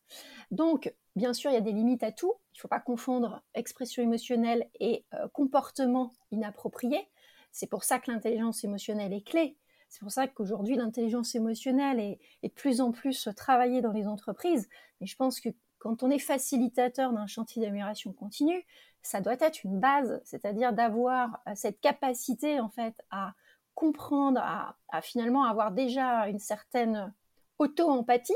[0.50, 2.34] Donc Bien sûr, il y a des limites à tout.
[2.54, 7.06] Il ne faut pas confondre expression émotionnelle et euh, comportement inapproprié.
[7.50, 9.56] C'est pour ça que l'intelligence émotionnelle est clé.
[9.90, 14.70] C'est pour ça qu'aujourd'hui, l'intelligence émotionnelle est, de plus en plus travaillée dans les entreprises.
[15.00, 18.64] Mais je pense que quand on est facilitateur d'un chantier d'amélioration continue,
[19.02, 23.34] ça doit être une base, c'est-à-dire d'avoir euh, cette capacité en fait à
[23.74, 27.12] comprendre, à, finalement avoir déjà une certaine
[27.58, 28.34] auto-empathie,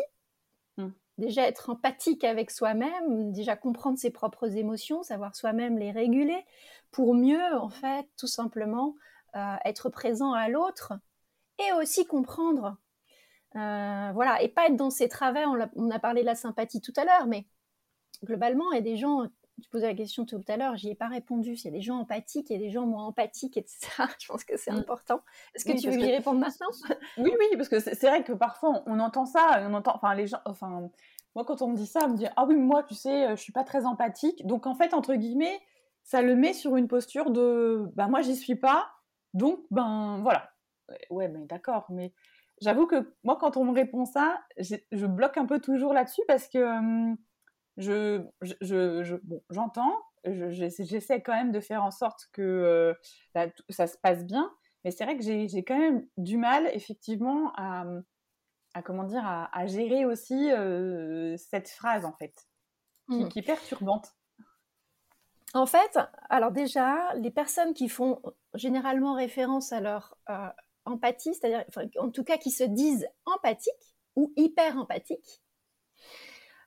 [0.76, 0.88] mmh.
[1.18, 6.44] déjà être empathique avec soi-même, déjà comprendre ses propres émotions, savoir soi-même les réguler,
[6.90, 8.94] pour mieux en fait tout simplement
[9.36, 10.94] euh, être présent à l'autre
[11.58, 12.76] et aussi comprendre.
[13.56, 15.48] Euh, voilà, et pas être dans ces travers.
[15.74, 17.46] On a, parlé de la sympathie tout à l'heure, mais
[18.24, 19.26] globalement, il y a des gens.
[19.62, 21.52] Tu posais la question tout à l'heure, j'y ai pas répondu.
[21.54, 23.88] Il y a des gens empathiques, il y a des gens moins empathiques, etc.
[24.20, 24.78] Je pense que c'est mm.
[24.78, 25.20] important.
[25.54, 26.68] Est-ce que tu veux y répondre maintenant?
[27.16, 30.26] Oui, oui, parce que c'est vrai que parfois on entend ça, on entend, enfin les
[30.26, 30.90] gens, enfin
[31.34, 33.40] moi quand on me dit ça, on me dit ah oui, moi tu sais, je
[33.40, 34.46] suis pas très empathique.
[34.46, 35.58] Donc en fait entre guillemets,
[36.02, 38.90] ça le met sur une posture de bah moi j'y suis pas,
[39.36, 40.50] donc, ben voilà.
[41.10, 42.14] Ouais, mais d'accord, mais
[42.62, 46.48] j'avoue que moi, quand on me répond ça, je bloque un peu toujours là-dessus parce
[46.48, 46.58] que
[47.76, 52.94] je, je, bon, j'entends, j'essaie quand même de faire en sorte que
[53.34, 54.50] bah, ça se passe bien,
[54.84, 57.84] mais c'est vrai que j'ai quand même du mal, effectivement, à,
[58.74, 60.50] à comment dire, à, gérer aussi
[61.38, 62.34] cette phrase, en fait,
[63.10, 63.28] qui, mmh.
[63.28, 64.16] qui est perturbante.
[65.56, 68.20] En fait, alors déjà, les personnes qui font
[68.52, 70.48] généralement référence à leur euh,
[70.84, 71.64] empathie, c'est-à-dire
[71.98, 75.42] en tout cas qui se disent empathiques ou hyper empathiques,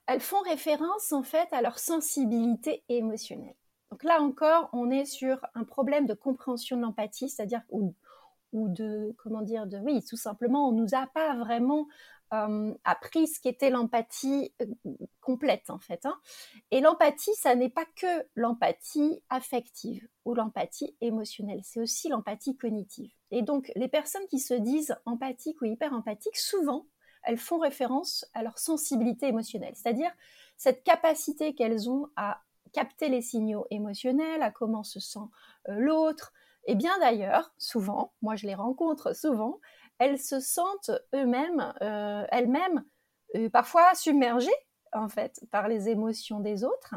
[0.10, 3.56] elles font référence en fait à leur sensibilité émotionnelle.
[3.92, 7.94] Donc là encore, on est sur un problème de compréhension de l'empathie, c'est-à-dire ou,
[8.54, 11.88] de comment dire de oui, tout simplement, on nous a pas vraiment
[12.34, 14.66] euh, appris ce qu'était l'empathie euh,
[15.22, 16.04] complète en fait.
[16.08, 16.20] Hein.
[16.72, 23.12] Et l'empathie, ça n'est pas que l'empathie affective ou l'empathie émotionnelle, c'est aussi l'empathie cognitive.
[23.30, 26.88] Et donc les personnes qui se disent empathiques ou hyper empathiques, souvent,
[27.24, 30.12] elles font référence à leur sensibilité émotionnelle, c'est-à-dire
[30.58, 32.42] cette capacité qu'elles ont à
[32.74, 35.20] capter les signaux émotionnels, à comment se sent
[35.70, 36.34] euh, l'autre.
[36.66, 39.60] Et bien d'ailleurs, souvent, moi je les rencontre souvent,
[39.98, 42.86] elles se sentent eux-mêmes, euh, elles-mêmes,
[43.36, 44.50] euh, parfois submergées
[44.94, 46.96] en fait par les émotions des autres.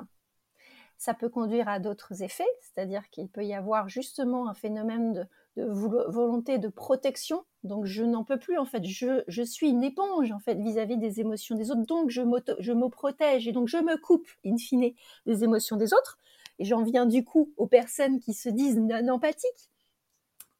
[0.98, 5.64] Ça peut conduire à d'autres effets, c'est-à-dire qu'il peut y avoir justement un phénomène de,
[5.64, 7.44] volonté de protection.
[7.64, 11.20] Donc je n'en peux plus en fait, je, suis une éponge en fait vis-à-vis des
[11.20, 12.22] émotions des autres, donc je,
[12.58, 14.92] je me protège et donc je me coupe in fine
[15.26, 16.18] des émotions des autres.
[16.58, 19.70] Et j'en viens du coup aux personnes qui se disent non empathiques.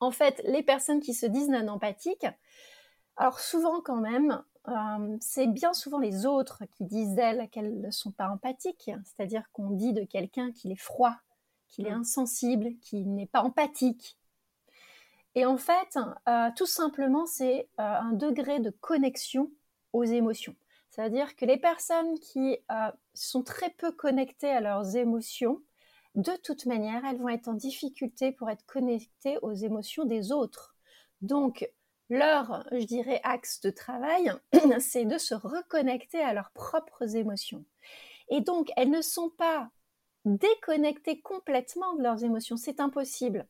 [0.00, 2.26] En fait, les personnes qui se disent non empathiques,
[3.16, 7.90] alors souvent quand même, euh, c'est bien souvent les autres qui disent d'elles qu'elles ne
[7.90, 11.16] sont pas empathiques, c'est-à-dire qu'on dit de quelqu'un qu'il est froid,
[11.68, 12.00] qu'il est mm.
[12.00, 14.16] insensible, qu'il n'est pas empathique.
[15.34, 19.50] Et en fait, euh, tout simplement, c'est euh, un degré de connexion
[19.92, 20.54] aux émotions.
[20.90, 22.58] C'est-à-dire que les personnes qui
[23.14, 25.62] sont très peu connectées à leurs émotions,
[26.14, 30.76] de toute manière, elles vont être en difficulté pour être connectées aux émotions des autres.
[31.22, 31.66] Donc,
[32.10, 34.32] leur, je dirais, axe de travail,
[34.80, 37.64] c'est de se reconnecter à leurs propres émotions.
[38.28, 39.70] Et donc, elles ne sont pas
[40.24, 42.56] déconnectées complètement de leurs émotions.
[42.56, 43.46] C'est impossible.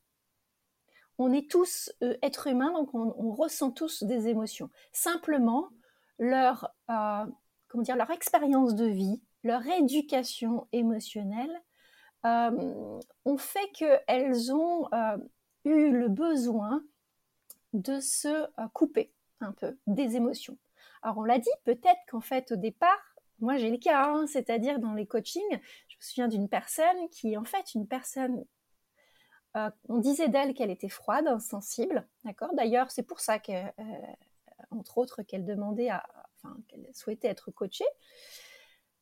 [1.18, 4.70] On est tous euh, êtres humains, donc on, ressent tous des émotions.
[4.92, 5.68] Simplement,
[6.18, 7.26] leur, euh,
[8.12, 11.62] expérience de vie, leur éducation émotionnelle
[12.24, 14.88] euh, ont fait qu'elles ont
[15.64, 16.82] eu le besoin
[17.72, 20.58] de se couper un peu des émotions.
[21.02, 23.00] Alors on l'a dit, peut-être qu'en fait au départ,
[23.40, 27.36] moi j'ai le cas, hein, c'est-à-dire dans les coachings, je me souviens d'une personne qui
[27.36, 28.44] en fait une personne,
[29.56, 32.50] euh, on disait d'elle qu'elle était froide, insensible, d'accord?
[32.54, 34.12] D'ailleurs c'est pour ça que, euh,
[34.70, 36.04] entre autres, qu'elle demandait à,
[36.42, 37.84] enfin qu'elle souhaitait être coachée.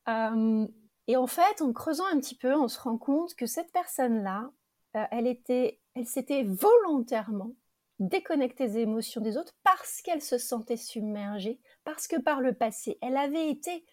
[0.07, 4.51] et en fait, en creusant un petit peu, on se rend compte que cette personne-là,
[4.93, 7.53] elle était, elle s'était volontairement
[8.01, 12.97] déconnecter des émotions des autres parce qu'elle se sentait submergée, parce que par le passé,
[13.01, 13.85] elle avait été,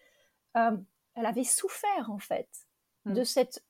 [0.57, 0.75] euh,
[1.15, 2.49] elle avait souffert en fait
[3.05, 3.13] mm.
[3.13, 3.63] de cette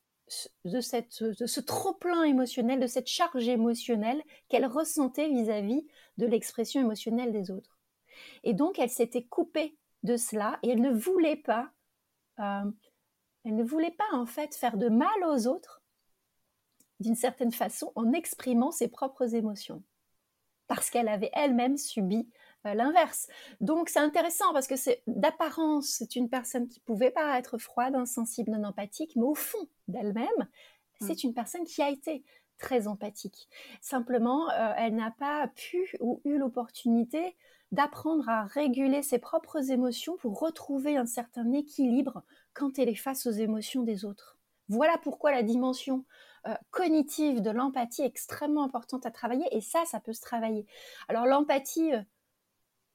[0.65, 5.86] de, cette, de ce trop-plein émotionnel, de cette charge émotionnelle qu'elle ressentait vis-à-vis
[6.18, 7.80] de l'expression émotionnelle des autres.
[8.44, 11.72] Et donc, elle s'était coupée de cela et elle ne voulait pas,
[12.39, 12.72] euh,
[13.46, 15.82] elle ne voulait pas en fait faire de mal aux autres
[17.00, 19.84] d'une certaine façon en exprimant ses propres émotions
[20.70, 22.30] parce qu'elle avait elle-même subi
[22.63, 23.28] l'inverse.
[23.62, 28.52] Donc c'est intéressant parce que c'est d'apparence c'est une personne qui pouvait paraître froide, insensible,
[28.52, 30.48] non empathique, mais au fond d'elle-même,
[31.02, 31.28] c'est mm.
[31.28, 32.24] une personne qui a été
[32.58, 33.50] très empathique.
[33.82, 37.36] Simplement, euh, elle n'a pas pu ou eu l'opportunité
[37.72, 43.26] d'apprendre à réguler ses propres émotions pour retrouver un certain équilibre quand elle est face
[43.28, 44.38] aux émotions des autres.
[44.69, 46.06] Voilà pourquoi la dimension
[46.48, 50.65] euh, cognitive de l'empathie est extrêmement importante à travailler et ça, ça peut se travailler.
[51.08, 52.02] Alors l'empathie euh,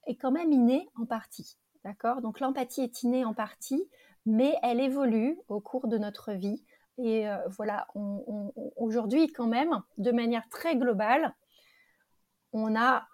[0.07, 2.21] est quand même innée en partie, d'accord?
[2.21, 3.89] Donc l'empathie est innée en partie,
[4.27, 6.65] mais elle évolue au cours de notre vie.
[6.99, 7.89] Et euh, voilà,
[8.77, 11.35] aujourd'hui quand même, de manière très globale,
[12.53, 13.09] on, a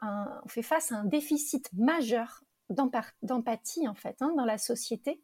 [0.48, 5.22] fait face à un déficit majeur d'empathie en fait hein, dans la société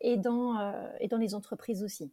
[0.00, 2.12] et, dans, et dans les entreprises aussi.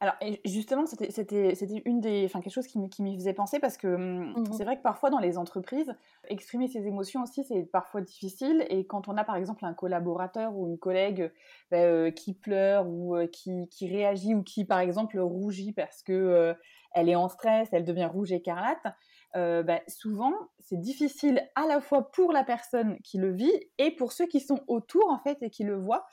[0.00, 4.32] Alors, justement, c'était une des, enfin, quelque chose qui m'y faisait penser parce que hum,
[4.36, 5.92] mmh c'est vrai que parfois dans les entreprises,
[6.28, 8.64] exprimer ses émotions aussi, c'est parfois difficile.
[8.70, 11.32] Et quand on a par exemple un collaborateur ou une collègue
[11.72, 16.04] bah, euh, qui pleure ou euh, qui, qui, réagit ou qui par exemple rougit parce
[16.04, 16.54] que euh,
[16.92, 18.86] elle est en stress, elle devient rouge écarlate,
[19.34, 24.12] bah, souvent c'est difficile à la fois pour la personne qui le vit et pour
[24.12, 26.06] ceux qui sont autour en fait et qui le voient.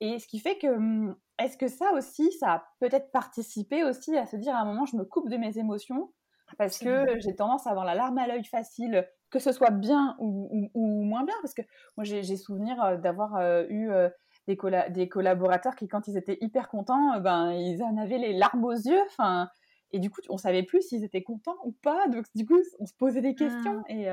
[0.00, 4.16] Et ce qui fait que, hum, est-ce que ça aussi, ça a peut-être participé aussi
[4.16, 6.12] à se dire à un moment, je me coupe de mes émotions
[6.58, 10.16] parce que j'ai tendance à avoir la larme à l'œil facile, que ce soit bien
[10.18, 11.62] ou, moins bien, parce que
[11.96, 14.08] moi j'ai souvenir euh, d'avoir euh, eu euh,
[14.46, 14.56] des,
[14.90, 18.72] des, collaborateurs qui, quand ils étaient hyper contents, ben ils en avaient les larmes aux
[18.72, 19.48] yeux, enfin.
[19.92, 22.08] Et du coup, on savait plus s'ils étaient contents ou pas.
[22.08, 23.84] Donc, du coup, on se posait des questions.
[23.88, 23.92] Ah.
[23.92, 24.10] Et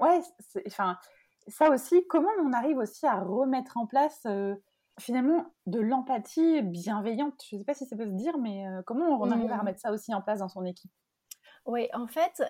[0.00, 0.20] ouais,
[0.68, 0.96] enfin,
[1.48, 4.24] ça aussi, comment on arrive aussi à remettre en place
[4.98, 7.42] finalement de l'empathie bienveillante.
[7.48, 9.56] Je ne sais pas si ça peut se dire, mais euh, comment on arrive à
[9.56, 9.60] mmh.
[9.60, 10.90] remettre ça aussi en place dans son équipe?
[11.66, 12.42] Oui, en fait,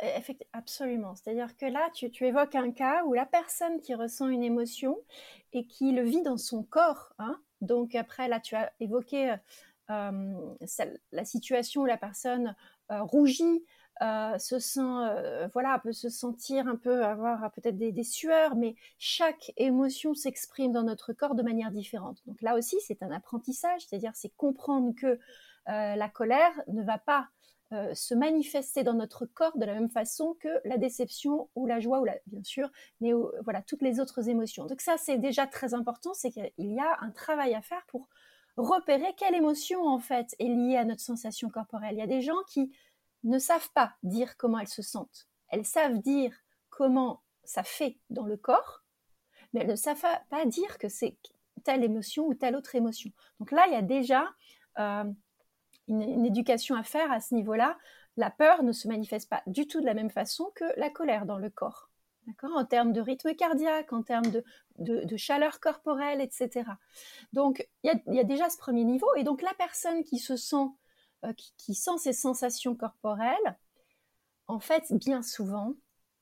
[0.53, 1.15] absolument.
[1.17, 4.97] C'est-à-dire que là, tu, évoques un cas où la personne qui ressent une émotion
[5.53, 9.35] et qui le vit dans son corps, hein, donc après, là, tu as évoqué
[9.91, 10.57] euh,
[11.11, 12.55] la situation où la personne
[12.93, 13.65] euh, rougit,
[14.01, 18.77] euh, se sent, euh, voilà, peut se sentir un peu, avoir peut-être des, sueurs, mais
[18.99, 22.23] chaque émotion s'exprime dans notre corps de manière différente.
[22.27, 25.19] Donc là aussi, c'est un apprentissage, c'est-à-dire c'est comprendre que euh,
[25.67, 27.29] la colère ne va pas
[27.93, 32.01] se manifester dans notre corps de la même façon que la déception ou la joie
[32.01, 32.71] ou la, bien sûr,
[33.03, 33.13] mais
[33.45, 34.65] voilà toutes les autres émotions.
[34.65, 38.09] Donc ça, c'est déjà très important, c'est qu'il y a un travail à faire pour
[38.59, 41.95] repérer quelle émotion en fait est liée à notre sensation corporelle.
[41.95, 42.73] Il y a des gens qui
[43.25, 45.29] ne savent pas dire comment elles se sentent.
[45.49, 46.35] Elles savent dire
[46.71, 48.85] comment ça fait dans le corps,
[49.53, 51.17] mais elles ne savent pas dire que c'est
[51.65, 53.11] telle émotion ou telle autre émotion.
[53.41, 54.29] Donc là, il y a déjà
[54.79, 55.05] euh,
[55.89, 57.77] une, éducation à faire à ce niveau-là.
[58.17, 61.27] La peur ne se manifeste pas du tout de la même façon que la colère
[61.27, 61.91] dans le corps.
[62.27, 62.57] D'accord?
[62.57, 64.45] En termes de rythme cardiaque, en termes de,
[64.79, 66.71] de, chaleur corporelle, etc.
[67.33, 69.09] Donc, il y, a, déjà ce premier niveau.
[69.17, 70.67] Et donc, la personne qui se sent,
[71.25, 73.59] euh, qui, sent ces sensations corporelles,
[74.47, 75.75] en fait, bien souvent,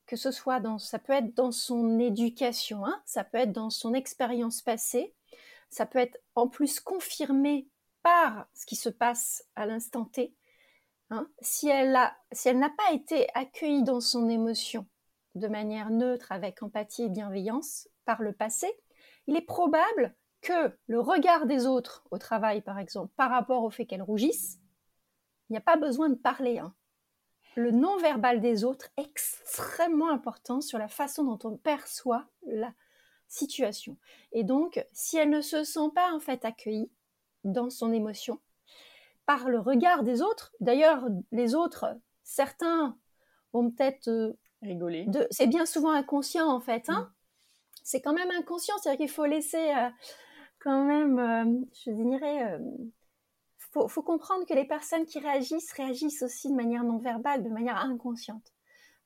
[0.07, 3.71] que ce soit dans, ça peut être dans son éducation, hein, ça peut être dans
[3.71, 5.15] son expérience passée,
[5.69, 7.69] ça peut être en plus confirmé
[8.03, 10.35] par ce qui se passe à l'instant T.
[11.11, 11.29] Hein.
[11.41, 14.87] Si elle n'a pas été accueillie dans son émotion
[15.35, 18.73] de manière neutre, avec empathie et bienveillance par le passé,
[19.27, 23.71] il est probable que le regard des autres au travail, par exemple, par rapport au
[23.71, 24.59] fait qu'elle rougisse,
[25.49, 26.59] il n'y a pas besoin de parler.
[26.59, 26.75] Hein.
[27.57, 32.73] Le non-verbal des autres est extrêmement important sur la façon dont on perçoit la
[33.29, 33.97] situation.
[34.33, 36.91] Et donc, si elle ne se sent pas en fait accueillie
[37.45, 38.41] dans son émotion
[39.25, 41.87] par le regard des autres, d'ailleurs, les autres,
[42.23, 42.97] certains
[43.53, 45.07] vont peut-être euh, rigoler.
[45.31, 46.89] C'est bien souvent inconscient en fait.
[46.89, 47.01] Hein.
[47.01, 47.13] Mm.
[47.83, 49.89] C'est quand même inconscient, c'est-à-dire qu'il faut laisser euh,
[50.59, 52.61] quand même, euh, je dirais,
[53.77, 57.51] faut, faut, comprendre que les personnes qui réagissent réagissent aussi de manière non verbale, de
[57.51, 58.55] manière inconsciente.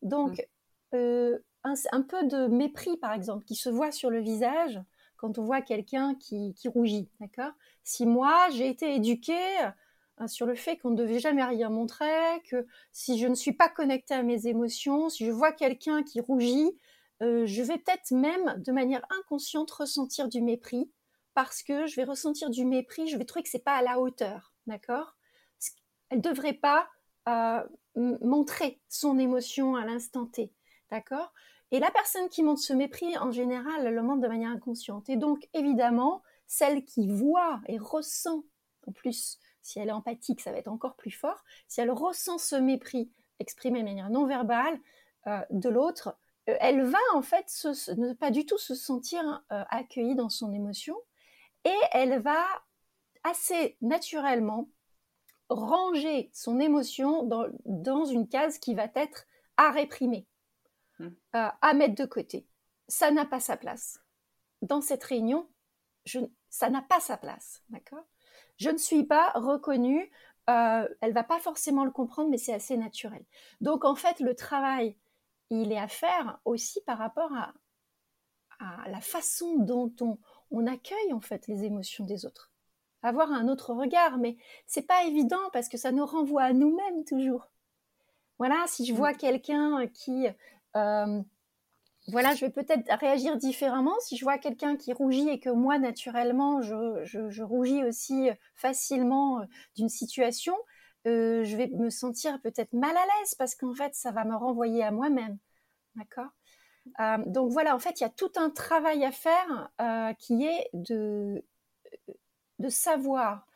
[0.02, 0.46] Donc,
[0.92, 1.36] mm.
[1.64, 4.80] un, peu de mépris, par exemple, qui se voit sur le visage
[5.16, 7.52] quand on voit quelqu'un qui, rougit, d'accord?
[7.82, 9.34] Si moi, j'ai été éduquée
[10.20, 13.52] euh, sur le fait qu'on ne devait jamais rien montrer, que si je ne suis
[13.52, 16.70] pas connectée à mes émotions, si je vois quelqu'un qui rougit,
[17.22, 20.90] euh, je vais peut-être même, de manière inconsciente, ressentir du mépris,
[21.34, 24.00] parce que je vais ressentir du mépris, je vais trouver que c'est pas à la
[24.00, 25.16] hauteur, d'accord?
[26.10, 26.88] Elle ne devrait pas
[27.28, 27.62] euh,
[27.94, 30.52] montrer son émotion à l'instant T.
[30.90, 31.32] D'accord?
[31.70, 35.08] Et la personne qui montre ce mépris, en général, elle le montre de manière inconsciente.
[35.08, 38.44] Et donc, évidemment, celle qui voit et ressent,
[38.86, 42.38] en plus, si elle est empathique, ça va être encore plus fort, si elle ressent
[42.38, 44.78] ce mépris exprimé de manière non verbale
[45.26, 46.16] euh, de l'autre,
[46.48, 47.46] euh, elle va en fait
[47.96, 50.96] ne pas du tout se sentir accueillie dans son émotion
[51.64, 52.44] et elle va
[53.24, 54.68] assez naturellement
[55.48, 60.26] ranger son émotion dans, dans une case qui va être à réprimer.
[61.00, 61.10] Euh,
[61.62, 62.46] à mettre de côté.
[62.88, 64.00] Ça n'a pas sa place.
[64.62, 65.48] Dans cette réunion,
[66.50, 67.62] ça n'a pas sa place.
[67.70, 68.04] D'accord?
[68.58, 70.10] Je ne suis pas reconnue.
[70.50, 73.24] Euh, elle va pas forcément le comprendre, mais c'est assez naturel.
[73.60, 74.96] Donc en fait, le travail,
[75.48, 77.52] il est à faire aussi par rapport à,
[78.88, 80.18] la façon dont on,
[80.50, 82.49] on, accueille en fait les émotions des autres.
[83.02, 84.36] Avoir un autre regard, mais
[84.66, 87.50] c'est pas évident parce que ça nous renvoie à nous-mêmes toujours.
[88.38, 88.96] Voilà, si je mm.
[88.96, 90.26] vois quelqu'un qui
[90.76, 91.22] euh,
[92.08, 95.78] voilà, je vais peut-être réagir différemment si je vois quelqu'un qui rougit et que moi,
[95.78, 99.44] naturellement, je, rougis aussi facilement euh,
[99.76, 100.56] d'une situation.
[101.06, 104.34] Euh, je vais me sentir peut-être mal à l'aise parce qu'en fait, ça va me
[104.34, 105.38] renvoyer à moi-même.
[105.96, 106.30] D'accord?
[107.26, 109.70] Donc voilà, en fait, il y a tout un travail à faire
[110.18, 111.44] qui est de,
[112.60, 113.46] de savoir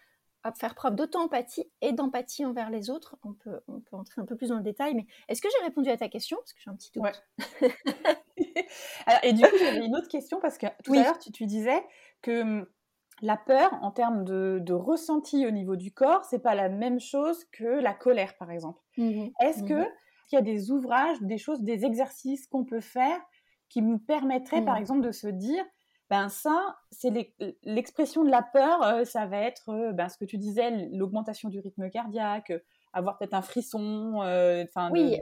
[0.53, 3.17] faire preuve d'auto-empathie et d'empathie envers les autres.
[3.25, 5.65] On peut, on peut entrer un peu plus dans le détail, mais est-ce que j'ai
[5.65, 6.37] répondu à ta question?
[6.37, 7.25] Parce que j'ai un petit doute.
[9.07, 11.47] Alors, et du coup, j'avais une autre question parce que tout à l'heure, tu, tu,
[11.47, 11.83] disais
[12.21, 12.67] que hum,
[13.23, 17.01] la peur, en termes de, de, ressenti au niveau du corps, c'est pas la même
[17.01, 18.81] chose que la colère, par exemple.
[18.99, 19.89] Mmh est-ce que mmh
[20.29, 23.21] qu'il y a des ouvrages, des choses, des exercices qu'on peut faire
[23.69, 24.81] qui nous permettraient, par mmh.
[24.81, 25.65] exemple, de se dire
[26.15, 27.11] ben ça, c'est
[27.65, 31.49] l'expression de la peur, euh, ça va être euh, ben, ce que tu disais, l'augmentation
[31.49, 32.61] du rythme cardiaque, euh,
[32.93, 34.21] avoir peut-être un frisson.
[34.93, 35.19] Oui,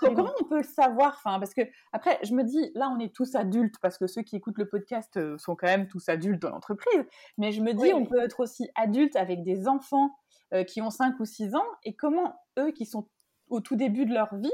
[0.00, 1.60] comment on peut le savoir Enfin, parce que
[1.92, 4.66] après, je me dis, là, on est tous adultes parce que ceux qui écoutent le
[4.66, 7.04] podcast sont quand même tous adultes dans l'entreprise.
[7.36, 10.16] Mais je me dis, on peut être aussi adulte avec des enfants
[10.66, 13.06] qui ont 5 ou 6 ans et comment eux qui sont
[13.50, 14.50] au tout début de leur vie,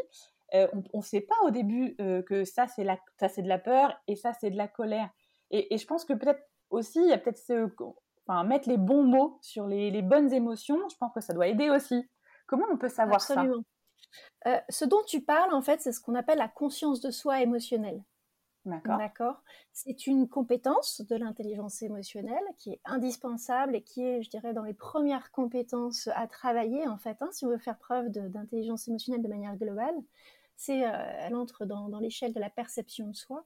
[0.52, 1.94] on ne sait pas au début
[2.26, 5.10] que ça c'est de la peur et ça c'est de la colère.
[5.52, 7.70] Et, je pense que peut-être aussi, il y a peut-être ce,
[8.26, 11.70] enfin, mettre les bons mots sur les, bonnes émotions, je pense que ça doit aider
[11.70, 12.08] aussi.
[12.46, 13.62] Comment on peut savoir Absolument.
[14.44, 17.10] ça euh, Ce dont tu parles, en fait, c'est ce qu'on appelle la conscience de
[17.10, 18.02] soi émotionnelle.
[18.64, 18.98] D'accord.
[18.98, 19.42] D'accord?
[19.72, 24.62] C'est une compétence de l'intelligence émotionnelle qui est indispensable et qui est, je dirais, dans
[24.62, 29.22] les premières compétences à travailler, en fait, hein, si on veut faire preuve d'intelligence émotionnelle
[29.22, 29.94] de manière globale.
[30.56, 33.44] C'est, euh, elle entre dans, dans l'échelle de la perception de soi.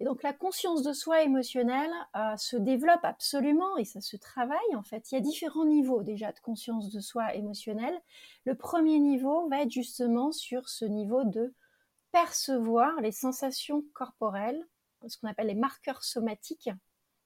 [0.00, 4.76] Et donc la conscience de soi émotionnelle euh, se développe absolument et ça se travaille
[4.76, 5.10] en fait.
[5.10, 8.00] Il y a différents niveaux déjà de conscience de soi émotionnelle.
[8.44, 11.52] Le premier niveau va être justement sur ce niveau de
[12.12, 14.64] percevoir les sensations corporelles,
[15.06, 16.70] ce qu'on appelle les marqueurs somatiques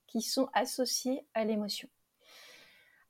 [0.07, 1.89] qui sont associés à l'émotion.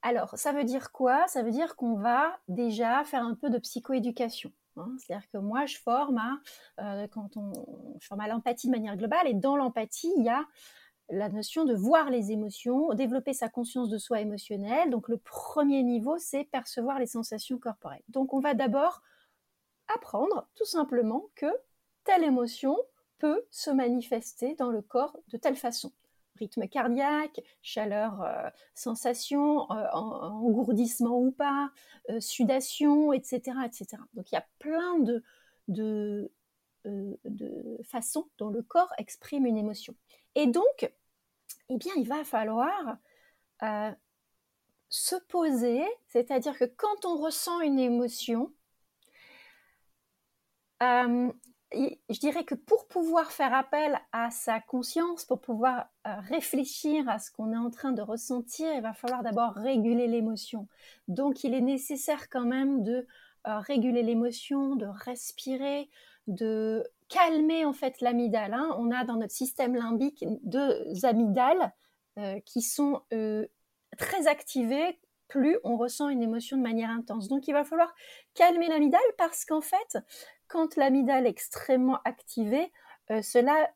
[0.03, 1.27] Alors, ça veut dire quoi?
[1.29, 4.53] Ça veut dire qu'on va déjà faire un peu de psychoéducation.
[4.77, 4.95] Hein.
[4.99, 6.41] C'est-à-dire que moi, je forme à,
[6.81, 7.53] euh, quand on,
[8.01, 10.45] forme à l'empathie de manière globale, et dans l'empathie, il y a
[11.11, 14.91] la notion de voir les émotions, développer sa conscience de soi émotionnelle.
[14.91, 18.03] Donc, le premier niveau, c'est percevoir les sensations corporelles.
[18.09, 19.03] Donc, on va d'abord
[19.95, 21.47] apprendre tout simplement que
[22.05, 22.77] telle émotion
[23.19, 25.93] peut se manifester dans le corps de telle façon
[26.39, 31.71] rythme cardiaque, chaleur, euh, sensation, euh, engourdissement ou pas,
[32.11, 34.03] euh, sudation, etc., etc.
[34.15, 35.23] Donc il y a plein de,
[35.69, 36.31] de,
[37.85, 39.95] façons dont le corps exprime une émotion.
[40.35, 40.91] Et donc,
[41.69, 42.99] eh bien, il va falloir
[44.89, 48.53] se poser, c'est-à-dire que quand on ressent une émotion,
[51.75, 57.19] je dirais que pour pouvoir faire appel à sa conscience, pour pouvoir euh, réfléchir à
[57.19, 60.69] ce qu'on est en train de ressentir, il va falloir d'abord réguler l'émotion.
[61.09, 63.07] Donc il est nécessaire quand même de
[63.47, 65.91] euh, réguler l'émotion, de respirer,
[66.27, 68.55] de calmer en fait l'amygdale.
[68.55, 68.75] Hein.
[68.79, 71.73] On a dans notre système limbique deux amygdales
[72.19, 73.03] euh, qui sont
[73.99, 74.99] très activées
[75.33, 77.29] plus on ressent une émotion de manière intense.
[77.29, 77.95] Donc il va falloir
[78.35, 79.97] calmer l'amygdale parce qu'en fait,
[80.53, 82.71] quand l'amygdale est extrêmement activée,
[83.11, 83.71] euh, cela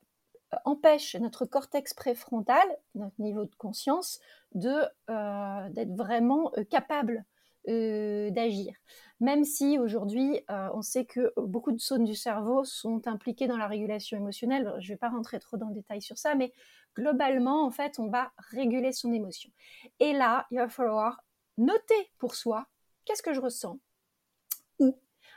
[0.52, 4.20] euh, empêche notre cortex préfrontal, notre niveau de conscience,
[4.54, 7.24] euh, d'être vraiment capable
[7.68, 8.76] d'agir.
[9.18, 13.66] Même si aujourd'hui, on sait que beaucoup de zones du cerveau sont impliquées dans la
[13.66, 14.72] régulation émotionnelle.
[14.78, 16.52] Je ne vais pas rentrer trop dans le détail sur ça, mais
[16.94, 19.50] globalement, en fait, on va réguler son émotion.
[19.98, 21.24] Et là, il va falloir
[21.58, 22.68] noter pour soi
[23.04, 23.80] qu'est-ce que je ressens,
[24.78, 24.96] où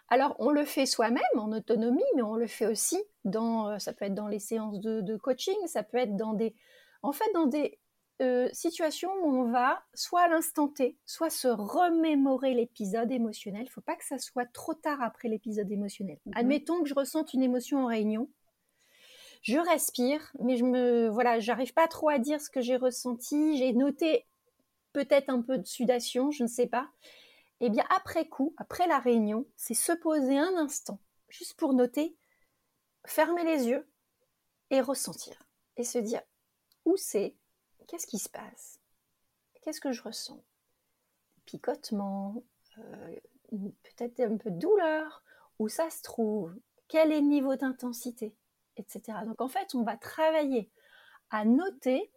[0.09, 3.93] alors, on le fait soi-même en autonomie, mais on le fait aussi dans, euh, ça
[3.93, 6.55] peut être dans les séances de, coaching, ça peut être dans des,
[7.03, 7.79] en fait, dans des
[8.21, 13.61] euh, situations où on va soit à l'instant T, soit se remémorer l'épisode émotionnel.
[13.61, 16.17] Il ne faut pas que ça soit trop tard après l'épisode émotionnel.
[16.25, 16.33] Mhm.
[16.35, 18.29] Admettons que je ressente une émotion en réunion.
[19.41, 23.57] Je respire, mais je me, voilà, j'arrive pas trop à dire ce que j'ai ressenti.
[23.57, 24.25] J'ai noté
[24.91, 26.89] peut-être un peu de sudation, je ne sais pas.
[27.61, 32.17] Eh bien, après coup, après la réunion, c'est se poser un instant, juste pour noter,
[33.05, 33.87] fermer les yeux
[34.69, 35.35] et ressentir.
[35.77, 36.21] Et se dire,
[36.85, 37.35] où c'est?
[37.87, 38.79] Qu'est-ce qui se passe?
[39.61, 40.43] Qu'est-ce que je ressens?
[41.45, 42.43] Picotement,
[42.77, 43.15] euh,
[43.51, 45.23] peut-être un peu de douleur,
[45.57, 46.55] où ça se trouve?
[46.87, 48.35] Quel est le niveau d'intensité?
[48.77, 49.01] Etc.
[49.25, 50.71] Donc en fait, on va travailler
[51.29, 52.11] à noter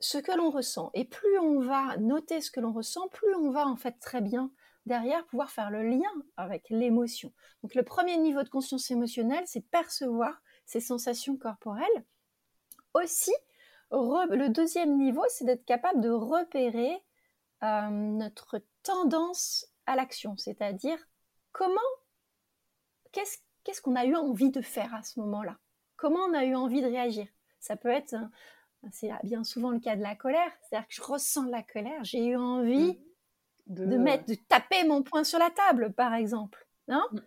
[0.00, 0.90] ce que l'on ressent.
[0.94, 4.20] Et plus on va noter ce que l'on ressent, plus on va en fait très
[4.20, 4.50] bien
[4.86, 7.32] derrière pouvoir faire le lien avec l'émotion.
[7.62, 12.04] Donc le premier niveau de conscience émotionnelle, c'est percevoir ces sensations corporelles.
[12.92, 13.32] Aussi,
[13.90, 17.02] le deuxième niveau, c'est d'être capable de repérer
[17.62, 20.98] euh, notre tendance à l'action, c'est-à-dire
[21.52, 21.80] comment,
[23.12, 25.58] qu'est-ce qu'on a eu envie de faire à ce moment-là?
[25.96, 27.26] Comment on a eu envie de réagir?
[27.60, 28.16] Ça peut être
[28.92, 30.50] c'est bien souvent le cas de la colère.
[30.62, 32.98] C'est-à-dire que je ressens la colère, j'ai eu envie
[33.68, 33.74] mmh.
[33.74, 33.96] de...
[33.96, 36.66] mettre, de taper mon poing sur la table, par exemple.
[36.88, 37.18] Hein mmh.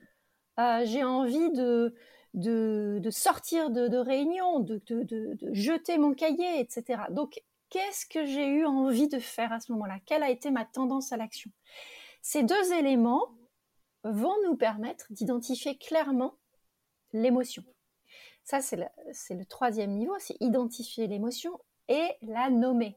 [0.59, 1.93] euh, j'ai envie de,
[2.33, 7.03] de, sortir de, de réunion, de, de, jeter mon cahier, etc.
[7.09, 9.97] Donc, qu'est-ce que j'ai eu envie de faire à ce moment-là?
[10.05, 11.51] Quelle a été ma tendance à l'action?
[12.21, 13.35] Ces deux éléments
[14.03, 16.37] vont nous permettre d'identifier clairement
[17.13, 17.63] l'émotion.
[18.47, 22.95] Ça, c'est le, troisième niveau, c'est identifier l'émotion et la nommer.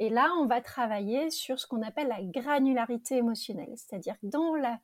[0.00, 4.80] Et là, on va travailler sur ce qu'on appelle la granularité émotionnelle, c'est-à-dire dans la,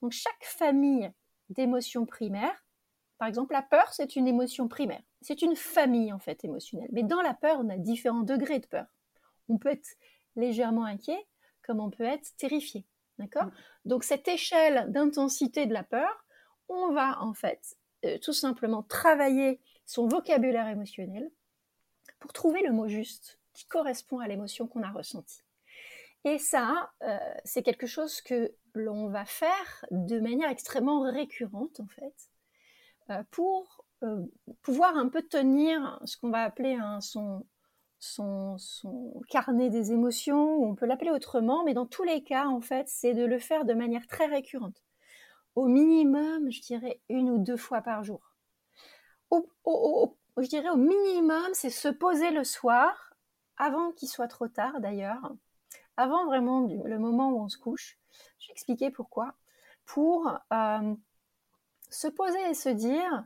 [0.00, 1.12] donc chaque famille
[1.50, 2.64] d'émotions primaires,
[3.18, 5.02] par exemple, la peur, c'est une émotion primaire.
[5.20, 6.88] C'est une famille, en fait, émotionnelle.
[6.92, 8.86] Mais dans la peur, on a différents degrés de peur.
[9.50, 9.98] On peut être
[10.36, 11.22] légèrement inquiet,
[11.62, 12.86] comme on peut être terrifié.
[13.18, 13.44] D'accord?
[13.44, 13.52] Mm.
[13.84, 16.24] Donc, cette échelle d'intensité de la peur,
[16.70, 21.30] on va, en fait, euh, tout simplement travailler son vocabulaire émotionnel
[22.18, 25.42] pour trouver le mot juste qui correspond à l'émotion qu'on a ressentie.
[26.24, 31.86] Et ça, euh, c'est quelque chose que l'on va faire de manière extrêmement récurrente, en
[31.86, 32.30] fait,
[33.10, 33.84] euh, pour
[34.62, 37.46] pouvoir un peu tenir ce qu'on va appeler son,
[37.98, 42.46] son, son, carnet des émotions, ou on peut l'appeler autrement, mais dans tous les cas,
[42.46, 44.83] en fait, c'est de le faire de manière très récurrente
[45.54, 48.20] au minimum, je dirais une ou deux fois par jour.
[49.32, 53.14] je dirais au minimum, c'est se poser le soir,
[53.56, 55.32] avant qu'il soit trop tard d'ailleurs,
[55.96, 57.98] avant vraiment le moment où on se couche.
[58.38, 59.34] Je vais expliquer pourquoi.
[59.84, 60.94] Pour euh,
[61.90, 63.24] se poser et se dire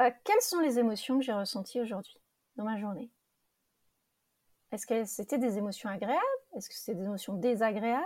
[0.00, 2.20] euh, quelles sont les émotions que j'ai ressenties aujourd'hui
[2.56, 3.10] dans ma journée?
[4.70, 6.20] Est-ce que c'était des émotions agréables?
[6.56, 8.04] Est-ce que c'était des émotions désagréables?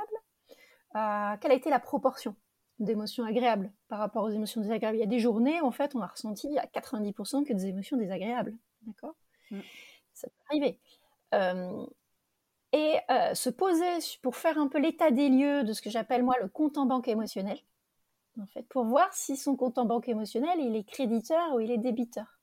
[0.97, 2.35] Euh, Quelle a été la proportion?
[2.79, 6.01] D'émotions agréables par rapport aux émotions désagréables Il y a des journées, en fait, on
[6.01, 8.55] a ressenti à 90% que des émotions désagréables.
[8.83, 9.15] D'accord?
[9.51, 9.61] Mm.
[10.15, 10.79] Ça peut arriver.
[11.35, 11.87] Euh,
[12.73, 16.23] et euh, se poser pour faire un peu l'état des lieux de ce que j'appelle
[16.23, 17.59] moi le compte en banque émotionnel,
[18.41, 21.71] en fait, pour voir si son compte en banque émotionnel il est créditeur ou il
[21.71, 22.39] est débiteur.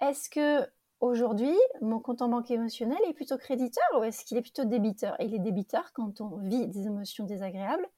[0.00, 0.68] Est-ce que
[1.00, 5.18] aujourd'hui mon compte en banque émotionnel est plutôt créditeur ou est-ce qu'il est plutôt débiteur?
[5.20, 7.88] Et il est débiteur quand on vit des émotions désagréables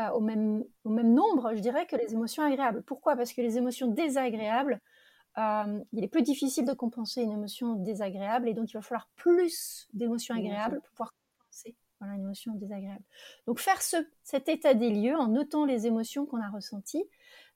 [0.00, 2.82] euh, au, même, au même nombre, je dirais, que les émotions agréables.
[2.82, 3.16] Pourquoi?
[3.16, 4.80] Parce que les émotions désagréables
[5.38, 9.08] euh, il est plus difficile de compenser une émotion désagréable et donc il va falloir
[9.14, 13.04] plus d'émotions agréables pour pouvoir compenser une émotion désagréable.
[13.46, 17.04] Donc faire cet état des lieux en notant les émotions qu'on a ressenties,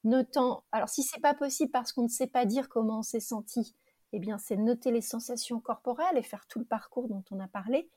[0.04, 3.20] notant, alors si c'est pas possible parce qu'on ne sait pas dire comment on s'est
[3.20, 3.74] senti,
[4.12, 7.48] eh bien c'est noter les sensations corporelles et faire tout le parcours dont on a
[7.48, 7.88] parlé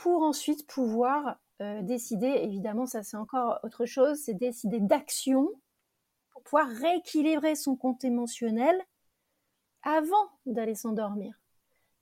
[0.00, 5.50] pour ensuite pouvoir euh, décider, évidemment ça c'est encore autre chose, c'est décider d'action
[6.30, 8.82] pour pouvoir rééquilibrer son compte émotionnel
[9.82, 11.38] avant d'aller s'endormir.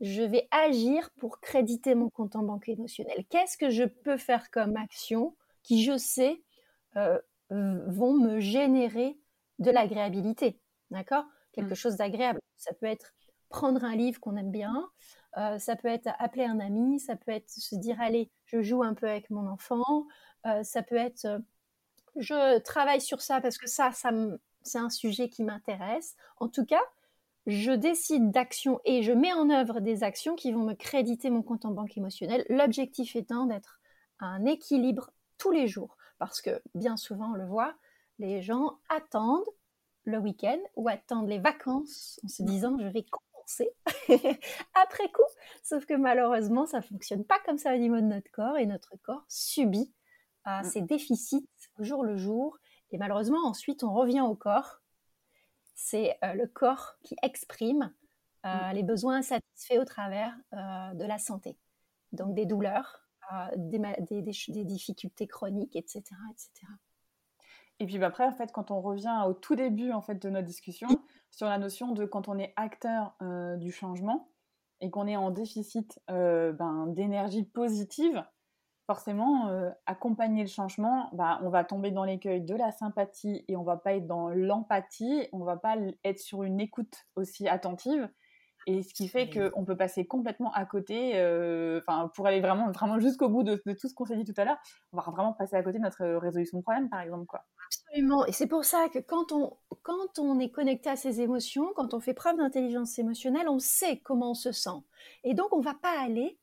[0.00, 3.24] Je vais agir pour créditer mon compte en banque émotionnel.
[3.30, 5.34] Qu'est-ce que je peux faire comme action
[5.64, 6.40] qui, je sais,
[6.96, 7.18] euh,
[7.50, 9.18] vont me générer
[9.58, 10.60] de l'agréabilité
[10.92, 11.24] D'accord?
[11.52, 11.76] Quelque mm.
[11.76, 12.38] chose d'agréable.
[12.58, 13.12] Ça peut être
[13.48, 14.88] prendre un livre qu'on aime bien,
[15.38, 18.82] euh, ça peut être appeler un ami, ça peut être se dire allez, je joue
[18.82, 20.06] un peu avec mon enfant,
[20.46, 21.40] euh, ça peut être
[22.18, 23.90] je travaille sur ça parce que ça,
[24.62, 26.16] c'est un sujet qui m'intéresse.
[26.38, 26.82] En tout cas,
[27.46, 31.42] je décide d'actions et je mets en œuvre des actions qui vont me créditer mon
[31.42, 32.44] compte en banque émotionnel.
[32.48, 33.80] L'objectif étant d'être
[34.20, 35.96] un équilibre tous les jours.
[36.18, 37.74] Parce que bien souvent, on le voit,
[38.18, 39.46] les gens attendent
[40.04, 43.04] le week-end ou attendent les vacances en se disant je vais
[44.74, 45.22] après coup.
[45.62, 48.66] Sauf que malheureusement, ça ne fonctionne pas comme ça au niveau de notre corps et
[48.66, 49.92] notre corps subit
[50.46, 50.64] euh, mm.
[50.64, 52.58] ces déficits au jour le jour.
[52.90, 54.80] Et malheureusement, ensuite, on revient au corps
[55.80, 57.94] c'est euh, le corps qui exprime
[58.44, 58.74] euh, mm.
[58.74, 61.56] les besoins satisfaits au travers de la santé.
[62.12, 63.08] Donc des douleurs,
[63.56, 66.66] des, difficultés chroniques, etc., etc.
[67.80, 70.30] Et puis bah, après, en fait, quand on revient au tout début en fait, de
[70.30, 70.88] notre discussion
[71.30, 73.16] sur la notion de quand on est acteur
[73.58, 74.30] du changement
[74.80, 78.24] et qu'on est en déficit ben, d'énergie positive,
[78.88, 83.54] forcément, euh, accompagner le changement, bah, on va tomber dans l'écueil de la sympathie et
[83.54, 88.08] on va pas être dans l'empathie, on va pas être sur une écoute aussi attentive.
[88.66, 92.70] Et ce qui fait qu'on peut passer complètement à côté, euh, enfin, pour aller vraiment,
[92.70, 94.58] vraiment jusqu'au bout de, tout ce qu'on s'est dit tout à l'heure,
[94.92, 97.26] on va vraiment passer à côté de notre résolution de problème, par exemple.
[97.26, 97.44] Quoi.
[97.68, 98.24] Absolument.
[98.26, 101.92] Et c'est pour ça que quand on, quand on est connecté à ses émotions, quand
[101.92, 104.70] on fait preuve d'intelligence émotionnelle, on sait comment on se sent.
[105.24, 106.38] Et donc, on va pas aller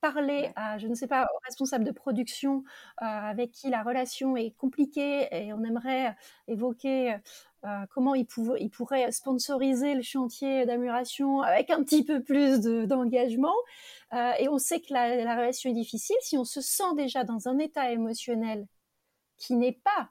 [0.00, 2.64] parler à, je ne sais pas, au responsable de production
[3.02, 6.16] euh, avec qui la relation est compliquée et on aimerait
[6.48, 7.16] évoquer
[7.66, 8.26] euh, comment il,
[8.58, 13.54] il, pourrait sponsoriser le chantier d'amélioration avec un petit peu plus d'engagement.
[14.14, 16.16] Euh, et on sait que la, la, relation est difficile.
[16.22, 18.66] Si on se sent déjà dans un état émotionnel
[19.36, 20.10] qui n'est pas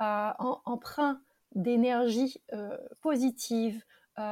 [0.00, 1.20] emprunt
[1.54, 2.42] d'énergie
[3.00, 3.82] positive,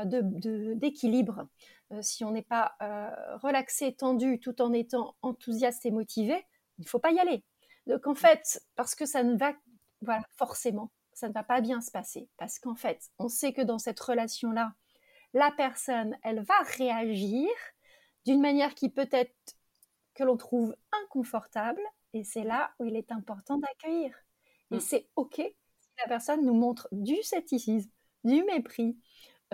[0.05, 1.49] d'équilibre,
[1.93, 6.47] euh, si on n'est pas euh, relaxé, tendu, tout en étant enthousiaste et motivé,
[6.79, 7.45] il ne faut pas y aller.
[7.87, 9.55] Donc en fait, parce que ça ne va,
[10.03, 12.29] voilà, forcément, ça ne va pas bien se passer.
[12.37, 14.75] Parce qu'en fait, on sait que dans cette relation-là,
[15.33, 17.49] la personne, elle va réagir
[18.27, 19.57] d'une manière qui peut être
[20.15, 21.81] que l'on trouve inconfortable.
[22.13, 24.15] Et c'est là où il est important d'accueillir.
[24.71, 24.81] Et mm.
[24.81, 27.91] c'est OK si la personne nous montre du scepticisme,
[28.25, 28.97] du mépris,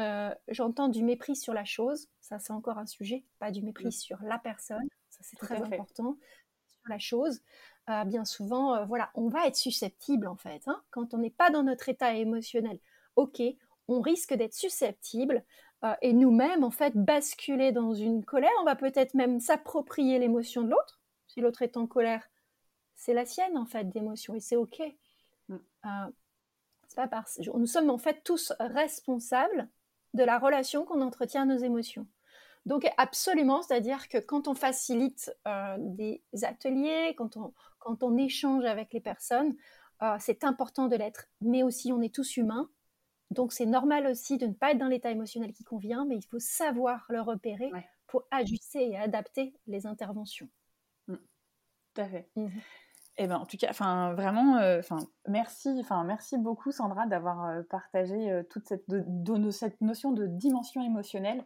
[0.01, 3.93] euh, j'entends du mépris sur la chose, ça c'est encore un sujet, pas du mépris
[3.93, 6.19] sur la personne, ça c'est très important,
[6.69, 7.43] sur la chose.
[7.91, 11.31] Euh, bien souvent, euh, voilà, on va être susceptible en fait, hein, quand on n'est
[11.31, 12.81] pas dans notre état émotionnel.
[13.17, 13.41] Ok,
[13.87, 15.45] on risque d'être susceptible
[16.01, 18.51] et nous-mêmes en fait basculer dans une colère.
[18.63, 20.99] On va peut-être même s'approprier l'émotion de l'autre.
[21.27, 22.27] Si l'autre est en colère,
[22.97, 24.81] c'est la sienne en fait d'émotion et c'est ok.
[25.49, 25.59] Mm.
[26.97, 27.41] pas parce...
[27.55, 29.69] Nous sommes en fait tous responsables
[30.15, 32.07] de la relation qu'on entretient à nos émotions.
[32.67, 38.65] Donc absolument, c'est-à-dire que quand on facilite euh, des ateliers, quand on, quand on échange
[38.65, 39.55] avec les personnes,
[40.03, 41.29] euh, c'est important de l'être.
[41.41, 42.71] Mais aussi, on est tous humains.
[43.31, 46.25] Donc c'est normal aussi de ne pas être dans l'état émotionnel qui convient, mais il
[46.25, 47.71] faut savoir le repérer
[48.07, 50.49] pour ajuster et adapter les interventions.
[51.09, 51.17] Mmh.
[51.95, 52.29] Tout à fait.
[52.37, 52.49] Mmh.
[53.17, 54.99] Eh ben, en tout cas, enfin vraiment, euh, enfin
[55.29, 61.45] merci, enfin merci beaucoup Sandra d'avoir euh, partagé euh, toute cette, notion de dimension émotionnelle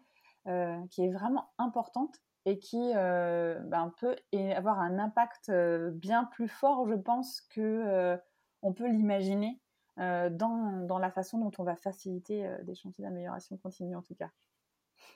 [0.90, 4.16] qui est vraiment importante et qui ben, peut
[4.56, 5.52] avoir un impact
[5.92, 8.18] bien plus fort, je pense, que
[8.62, 9.60] on peut l'imaginer
[9.98, 14.30] dans, dans, la façon dont on va faciliter des chantiers d'amélioration continue, en tout cas.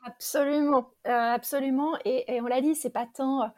[0.04, 1.96] Absolument, absolument.
[2.04, 3.50] Et, et on l'a dit, c'est pas tant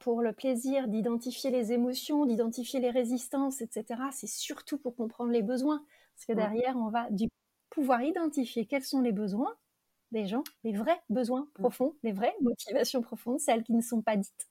[0.00, 4.00] pour le plaisir d'identifier les émotions, d'identifier les résistances, etc.
[4.12, 5.84] C'est surtout pour comprendre les besoins.
[6.14, 7.28] Parce que derrière, on va du
[7.70, 9.54] pouvoir identifier quels sont les besoins
[10.12, 11.60] des gens, les vrais besoins mmh.
[11.60, 14.48] profonds, les vraies motivations profondes, celles qui ne sont pas dites,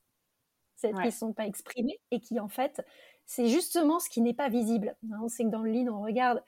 [0.76, 2.86] celles qui ne sont pas exprimées et qui en fait,
[3.26, 4.96] c'est justement ce qui n'est pas visible.
[5.12, 6.44] Hein, on sait que dans le lean, on regarde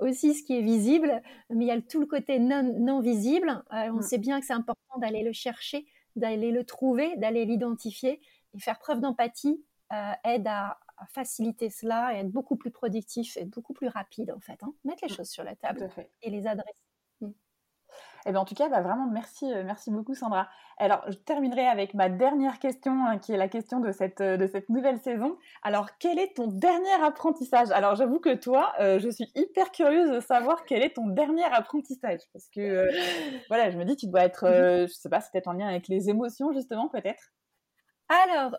[0.00, 3.64] aussi ce qui est visible, mais il y a tout le côté non, visible.
[3.72, 4.02] Euh, on mmh.
[4.02, 5.86] sait bien que c'est important d'aller le chercher,
[6.18, 8.20] d'aller le trouver, d'aller l'identifier
[8.54, 10.78] et faire preuve d'empathie euh, aide à,
[11.10, 14.60] faciliter cela et être beaucoup plus productif et beaucoup plus rapide en fait.
[14.64, 14.74] Hein.
[14.84, 15.16] Mettre les mmh.
[15.16, 15.88] choses sur la table
[16.22, 16.87] et les adresser.
[18.28, 20.50] Eh bien, en tout cas, bah, vraiment, merci, euh, merci beaucoup, Sandra.
[20.76, 24.36] Alors, je terminerai avec ma dernière question, hein, qui est la question de cette, euh,
[24.36, 25.38] de cette nouvelle saison.
[25.62, 27.70] Alors, quel est ton dernier apprentissage?
[27.70, 31.44] Alors, j'avoue que toi, euh, je suis hyper curieuse de savoir quel est ton dernier
[31.44, 32.20] apprentissage.
[32.34, 32.90] Parce que,
[33.48, 35.88] voilà, je me dis, tu dois être, je sais pas, c'est peut-être en lien avec
[35.88, 37.32] les émotions, justement, peut-être
[38.10, 38.56] alors,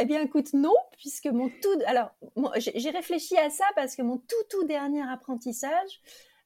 [0.00, 2.10] eh bien, écoute, non, puisque mon tout, alors,
[2.56, 6.00] j'ai réfléchi à ça parce que mon tout tout dernier apprentissage,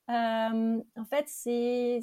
[0.09, 2.03] en fait, c'est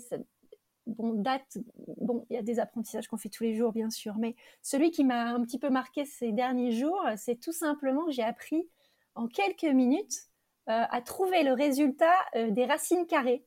[0.91, 1.57] bon, date,
[1.97, 4.91] bon, il y a des apprentissages qu'on fait tous les jours, bien sûr, mais celui
[4.91, 8.69] qui m'a un petit peu marqué ces derniers jours, c'est tout simplement que j'ai appris
[9.15, 10.31] en quelques minutes
[10.69, 13.43] euh, à trouver le résultat euh, des racines carrées.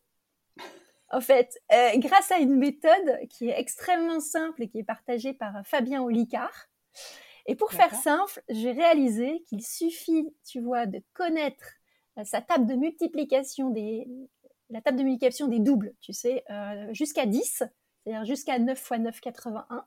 [1.10, 5.32] En fait, euh, grâce à une méthode qui est extrêmement simple et qui est partagée
[5.32, 6.66] par Fabien Olicard.
[7.46, 11.74] Et pour faire simple, j'ai réalisé qu'il suffit, tu vois, de connaître
[12.24, 14.08] sa table de multiplication des,
[14.74, 17.62] la table de multiplication des doubles, tu sais, euh, jusqu'à 10,
[18.02, 19.86] c'est-à-dire jusqu'à 9 x 9, 81.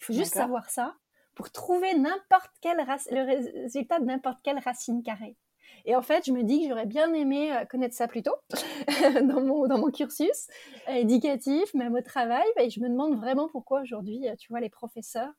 [0.00, 0.96] Il faut juste savoir ça
[1.34, 5.36] pour trouver n'importe quel le résultat de n'importe quelle racine carrée.
[5.84, 8.36] Et en fait, je me dis que j'aurais bien aimé euh, connaître ça plus tôt
[9.22, 10.48] dans, mon, dans mon cursus
[10.88, 12.46] éducatif, même au travail.
[12.58, 15.32] Et je me demande vraiment pourquoi aujourd'hui, euh, tu vois, les professeurs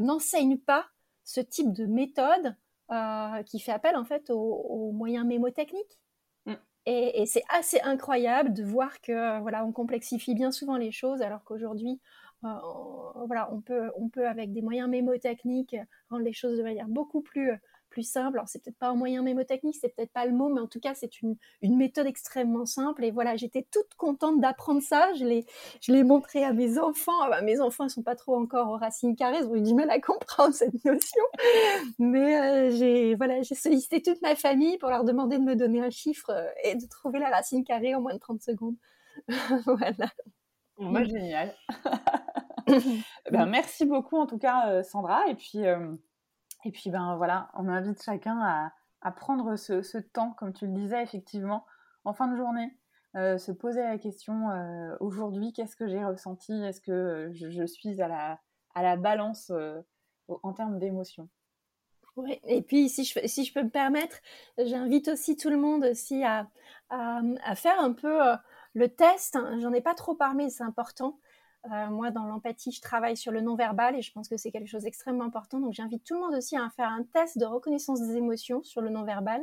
[0.00, 0.86] n'enseignent pas
[1.24, 2.54] ce type de méthode
[3.46, 5.98] qui fait appel en fait aux moyens mémotechniques.
[6.86, 11.20] Et, c'est assez incroyable de voir que euh, voilà, on complexifie bien souvent les choses,
[11.20, 12.00] alors qu'aujourd'hui,
[12.44, 12.48] euh,
[13.26, 15.76] voilà, on peut, on peut avec des moyens mémotechniques
[16.08, 17.52] rendre les choses de manière beaucoup plus
[17.98, 18.38] plus simple.
[18.38, 20.78] Alors, c'est peut-être pas un moyen mémotechnique, c'est peut-être pas le mot, mais en tout
[20.78, 23.04] cas, c'est une, une, méthode extrêmement simple.
[23.04, 25.12] Et voilà, j'étais toute contente d'apprendre ça.
[25.14, 25.46] Je l'ai,
[25.80, 27.20] je l'ai montré à mes enfants.
[27.22, 29.62] Ah bah, mes enfants, ils sont pas trop encore aux racines carrées, ils ont eu
[29.62, 31.24] du mal à comprendre cette notion.
[31.98, 35.80] Mais euh, j'ai, voilà, j'ai sollicité toute ma famille pour leur demander de me donner
[35.80, 38.76] un chiffre euh, et de trouver la racine carrée en moins de 30 secondes.
[39.66, 40.12] voilà.
[40.78, 41.52] Bah, génial.
[43.32, 45.26] ben, merci beaucoup en tout cas, euh, Sandra.
[45.26, 45.64] Et puis,
[46.64, 51.02] et puis, ben voilà, on invite chacun à, prendre ce, temps, comme tu le disais,
[51.02, 51.64] effectivement,
[52.04, 52.76] en fin de journée,
[53.16, 56.52] euh, se poser la question euh, aujourd'hui, qu'est-ce que j'ai ressenti?
[56.52, 58.40] Est-ce que je, suis à la,
[58.74, 59.80] à la balance euh,
[60.28, 61.28] en termes d'émotions?
[62.16, 62.40] Oui.
[62.44, 64.16] Et puis, si je, si je peux me permettre,
[64.58, 66.48] j'invite aussi tout le monde aussi à,
[66.90, 68.18] à, faire un peu
[68.74, 69.38] le test.
[69.60, 71.20] J'en ai pas trop parlé, c'est important.
[71.66, 74.68] Euh, moi, dans l'empathie, je travaille sur le non-verbal et je pense que c'est quelque
[74.68, 75.58] chose d'extrêmement important.
[75.58, 78.80] Donc, j'invite tout le monde aussi à faire un test de reconnaissance des émotions sur
[78.80, 79.42] le non-verbal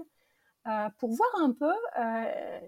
[0.67, 2.59] euh, pour voir un peu euh,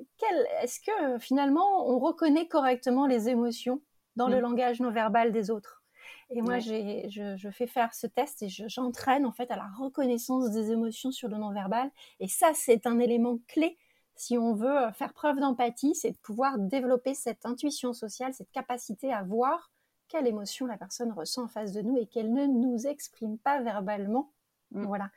[0.61, 3.81] est-ce que finalement on reconnaît correctement les émotions
[4.15, 4.41] dans le mm.
[4.41, 5.83] langage non-verbal des autres.
[6.29, 10.51] Et moi, je, je, fais faire ce test et j'entraîne en fait à la reconnaissance
[10.51, 11.89] des émotions sur le non-verbal.
[12.19, 13.77] Et ça, c'est un élément clé
[14.17, 18.51] si on veut euh, faire preuve d'empathie, c'est de pouvoir développer cette intuition sociale, cette
[18.51, 19.71] capacité à voir
[20.07, 23.61] quelle émotion la personne ressent en face de nous et qu'elle ne nous exprime pas
[23.61, 24.31] verbalement.
[24.71, 24.85] Mm.
[24.85, 25.09] Voilà.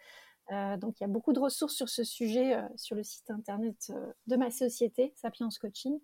[0.53, 3.31] Euh, donc il y a beaucoup de ressources sur ce sujet euh, sur le site
[3.31, 3.93] internet
[4.27, 5.99] de ma société, Sapiens Coaching.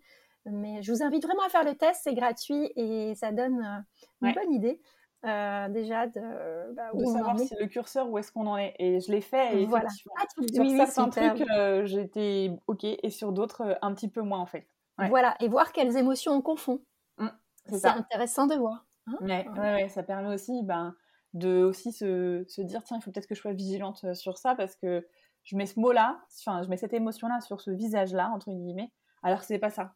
[0.45, 3.85] Mais je vous invite vraiment à faire le test, c'est gratuit et ça donne
[4.23, 4.81] une bonne idée.
[5.27, 8.75] Euh, déjà de, bah, savoir si le curseur où est-ce qu'on en est.
[8.79, 9.61] Et je l'ai fait.
[9.61, 9.89] Et voilà.
[10.17, 14.23] Ah, sur oui, certains trucs, euh, j'étais ok, et sur d'autres, euh, un petit peu
[14.23, 14.69] moins en fait.
[14.99, 16.81] Voilà, et voir quelles émotions on confond.
[17.19, 17.29] Mmh,
[17.67, 18.87] c'est intéressant de voir.
[19.07, 20.95] Hein ouais, ouais, ça permet aussi ben,
[21.35, 24.55] de aussi se, se dire tiens, il faut peut-être que je sois vigilante sur ça
[24.55, 25.07] parce que
[25.45, 28.91] je mets ce mot-là, enfin, je mets cette émotion-là sur ce visage-là, entre guillemets,
[29.23, 29.95] alors que c'est pas ça.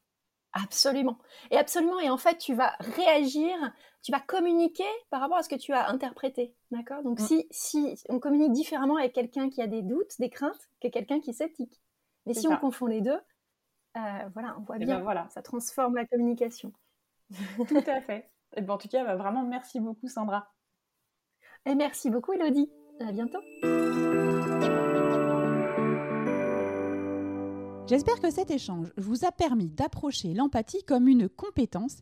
[0.52, 1.18] Absolument.
[1.50, 2.00] Et absolument.
[2.00, 3.54] Et en fait, tu vas réagir,
[4.02, 6.54] tu vas communiquer par rapport à ce que tu as interprété.
[6.70, 7.02] D'accord?
[7.02, 7.24] Donc, mm.
[7.24, 11.20] si, si on communique différemment avec quelqu'un qui a des doutes, des craintes, que quelqu'un
[11.20, 11.80] qui s'éthique.
[12.26, 13.18] Mais si on confond les deux,
[13.96, 14.98] euh, voilà, on voit bien.
[14.98, 15.28] Ben voilà.
[15.30, 16.72] Ça transforme la communication.
[17.68, 18.30] Tout à fait.
[18.56, 20.52] Et ben, en tout cas, bah, vraiment, merci beaucoup, Sandra.
[21.66, 22.70] Et merci beaucoup, Elodie.
[23.00, 23.40] À bientôt.
[27.90, 31.96] J'espère que cet échange vous a permis d'approcher l'empathie comme une compétence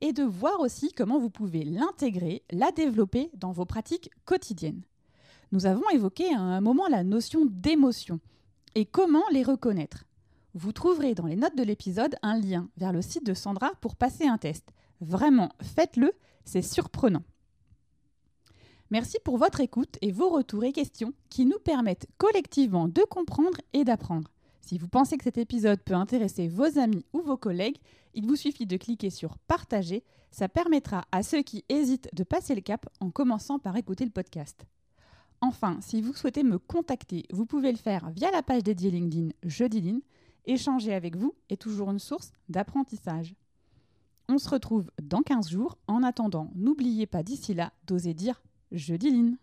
[0.00, 4.82] et de voir aussi comment vous pouvez l'intégrer, la développer dans vos pratiques quotidiennes.
[5.50, 8.20] Nous avons évoqué à un moment la notion d'émotion
[8.76, 10.04] et comment les reconnaître.
[10.54, 13.96] Vous trouverez dans les notes de l'épisode un lien vers le site de Sandra pour
[13.96, 14.72] passer un test.
[15.00, 16.12] Vraiment, faites-le,
[16.44, 17.24] c'est surprenant.
[18.92, 23.58] Merci pour votre écoute et vos retours et questions qui nous permettent collectivement de comprendre
[23.72, 24.30] et d'apprendre.
[24.62, 27.78] Si vous pensez que cet épisode peut intéresser vos amis ou vos collègues,
[28.14, 30.04] il vous suffit de cliquer sur Partager.
[30.30, 34.10] Ça permettra à ceux qui hésitent de passer le cap en commençant par écouter le
[34.10, 34.64] podcast.
[35.40, 39.30] Enfin, si vous souhaitez me contacter, vous pouvez le faire via la page dédiée LinkedIn
[39.42, 40.02] Jeudi
[40.46, 43.34] Échanger avec vous est toujours une source d'apprentissage.
[44.28, 45.76] On se retrouve dans 15 jours.
[45.88, 49.36] En attendant, n'oubliez pas d'ici là d'oser dire Jeudi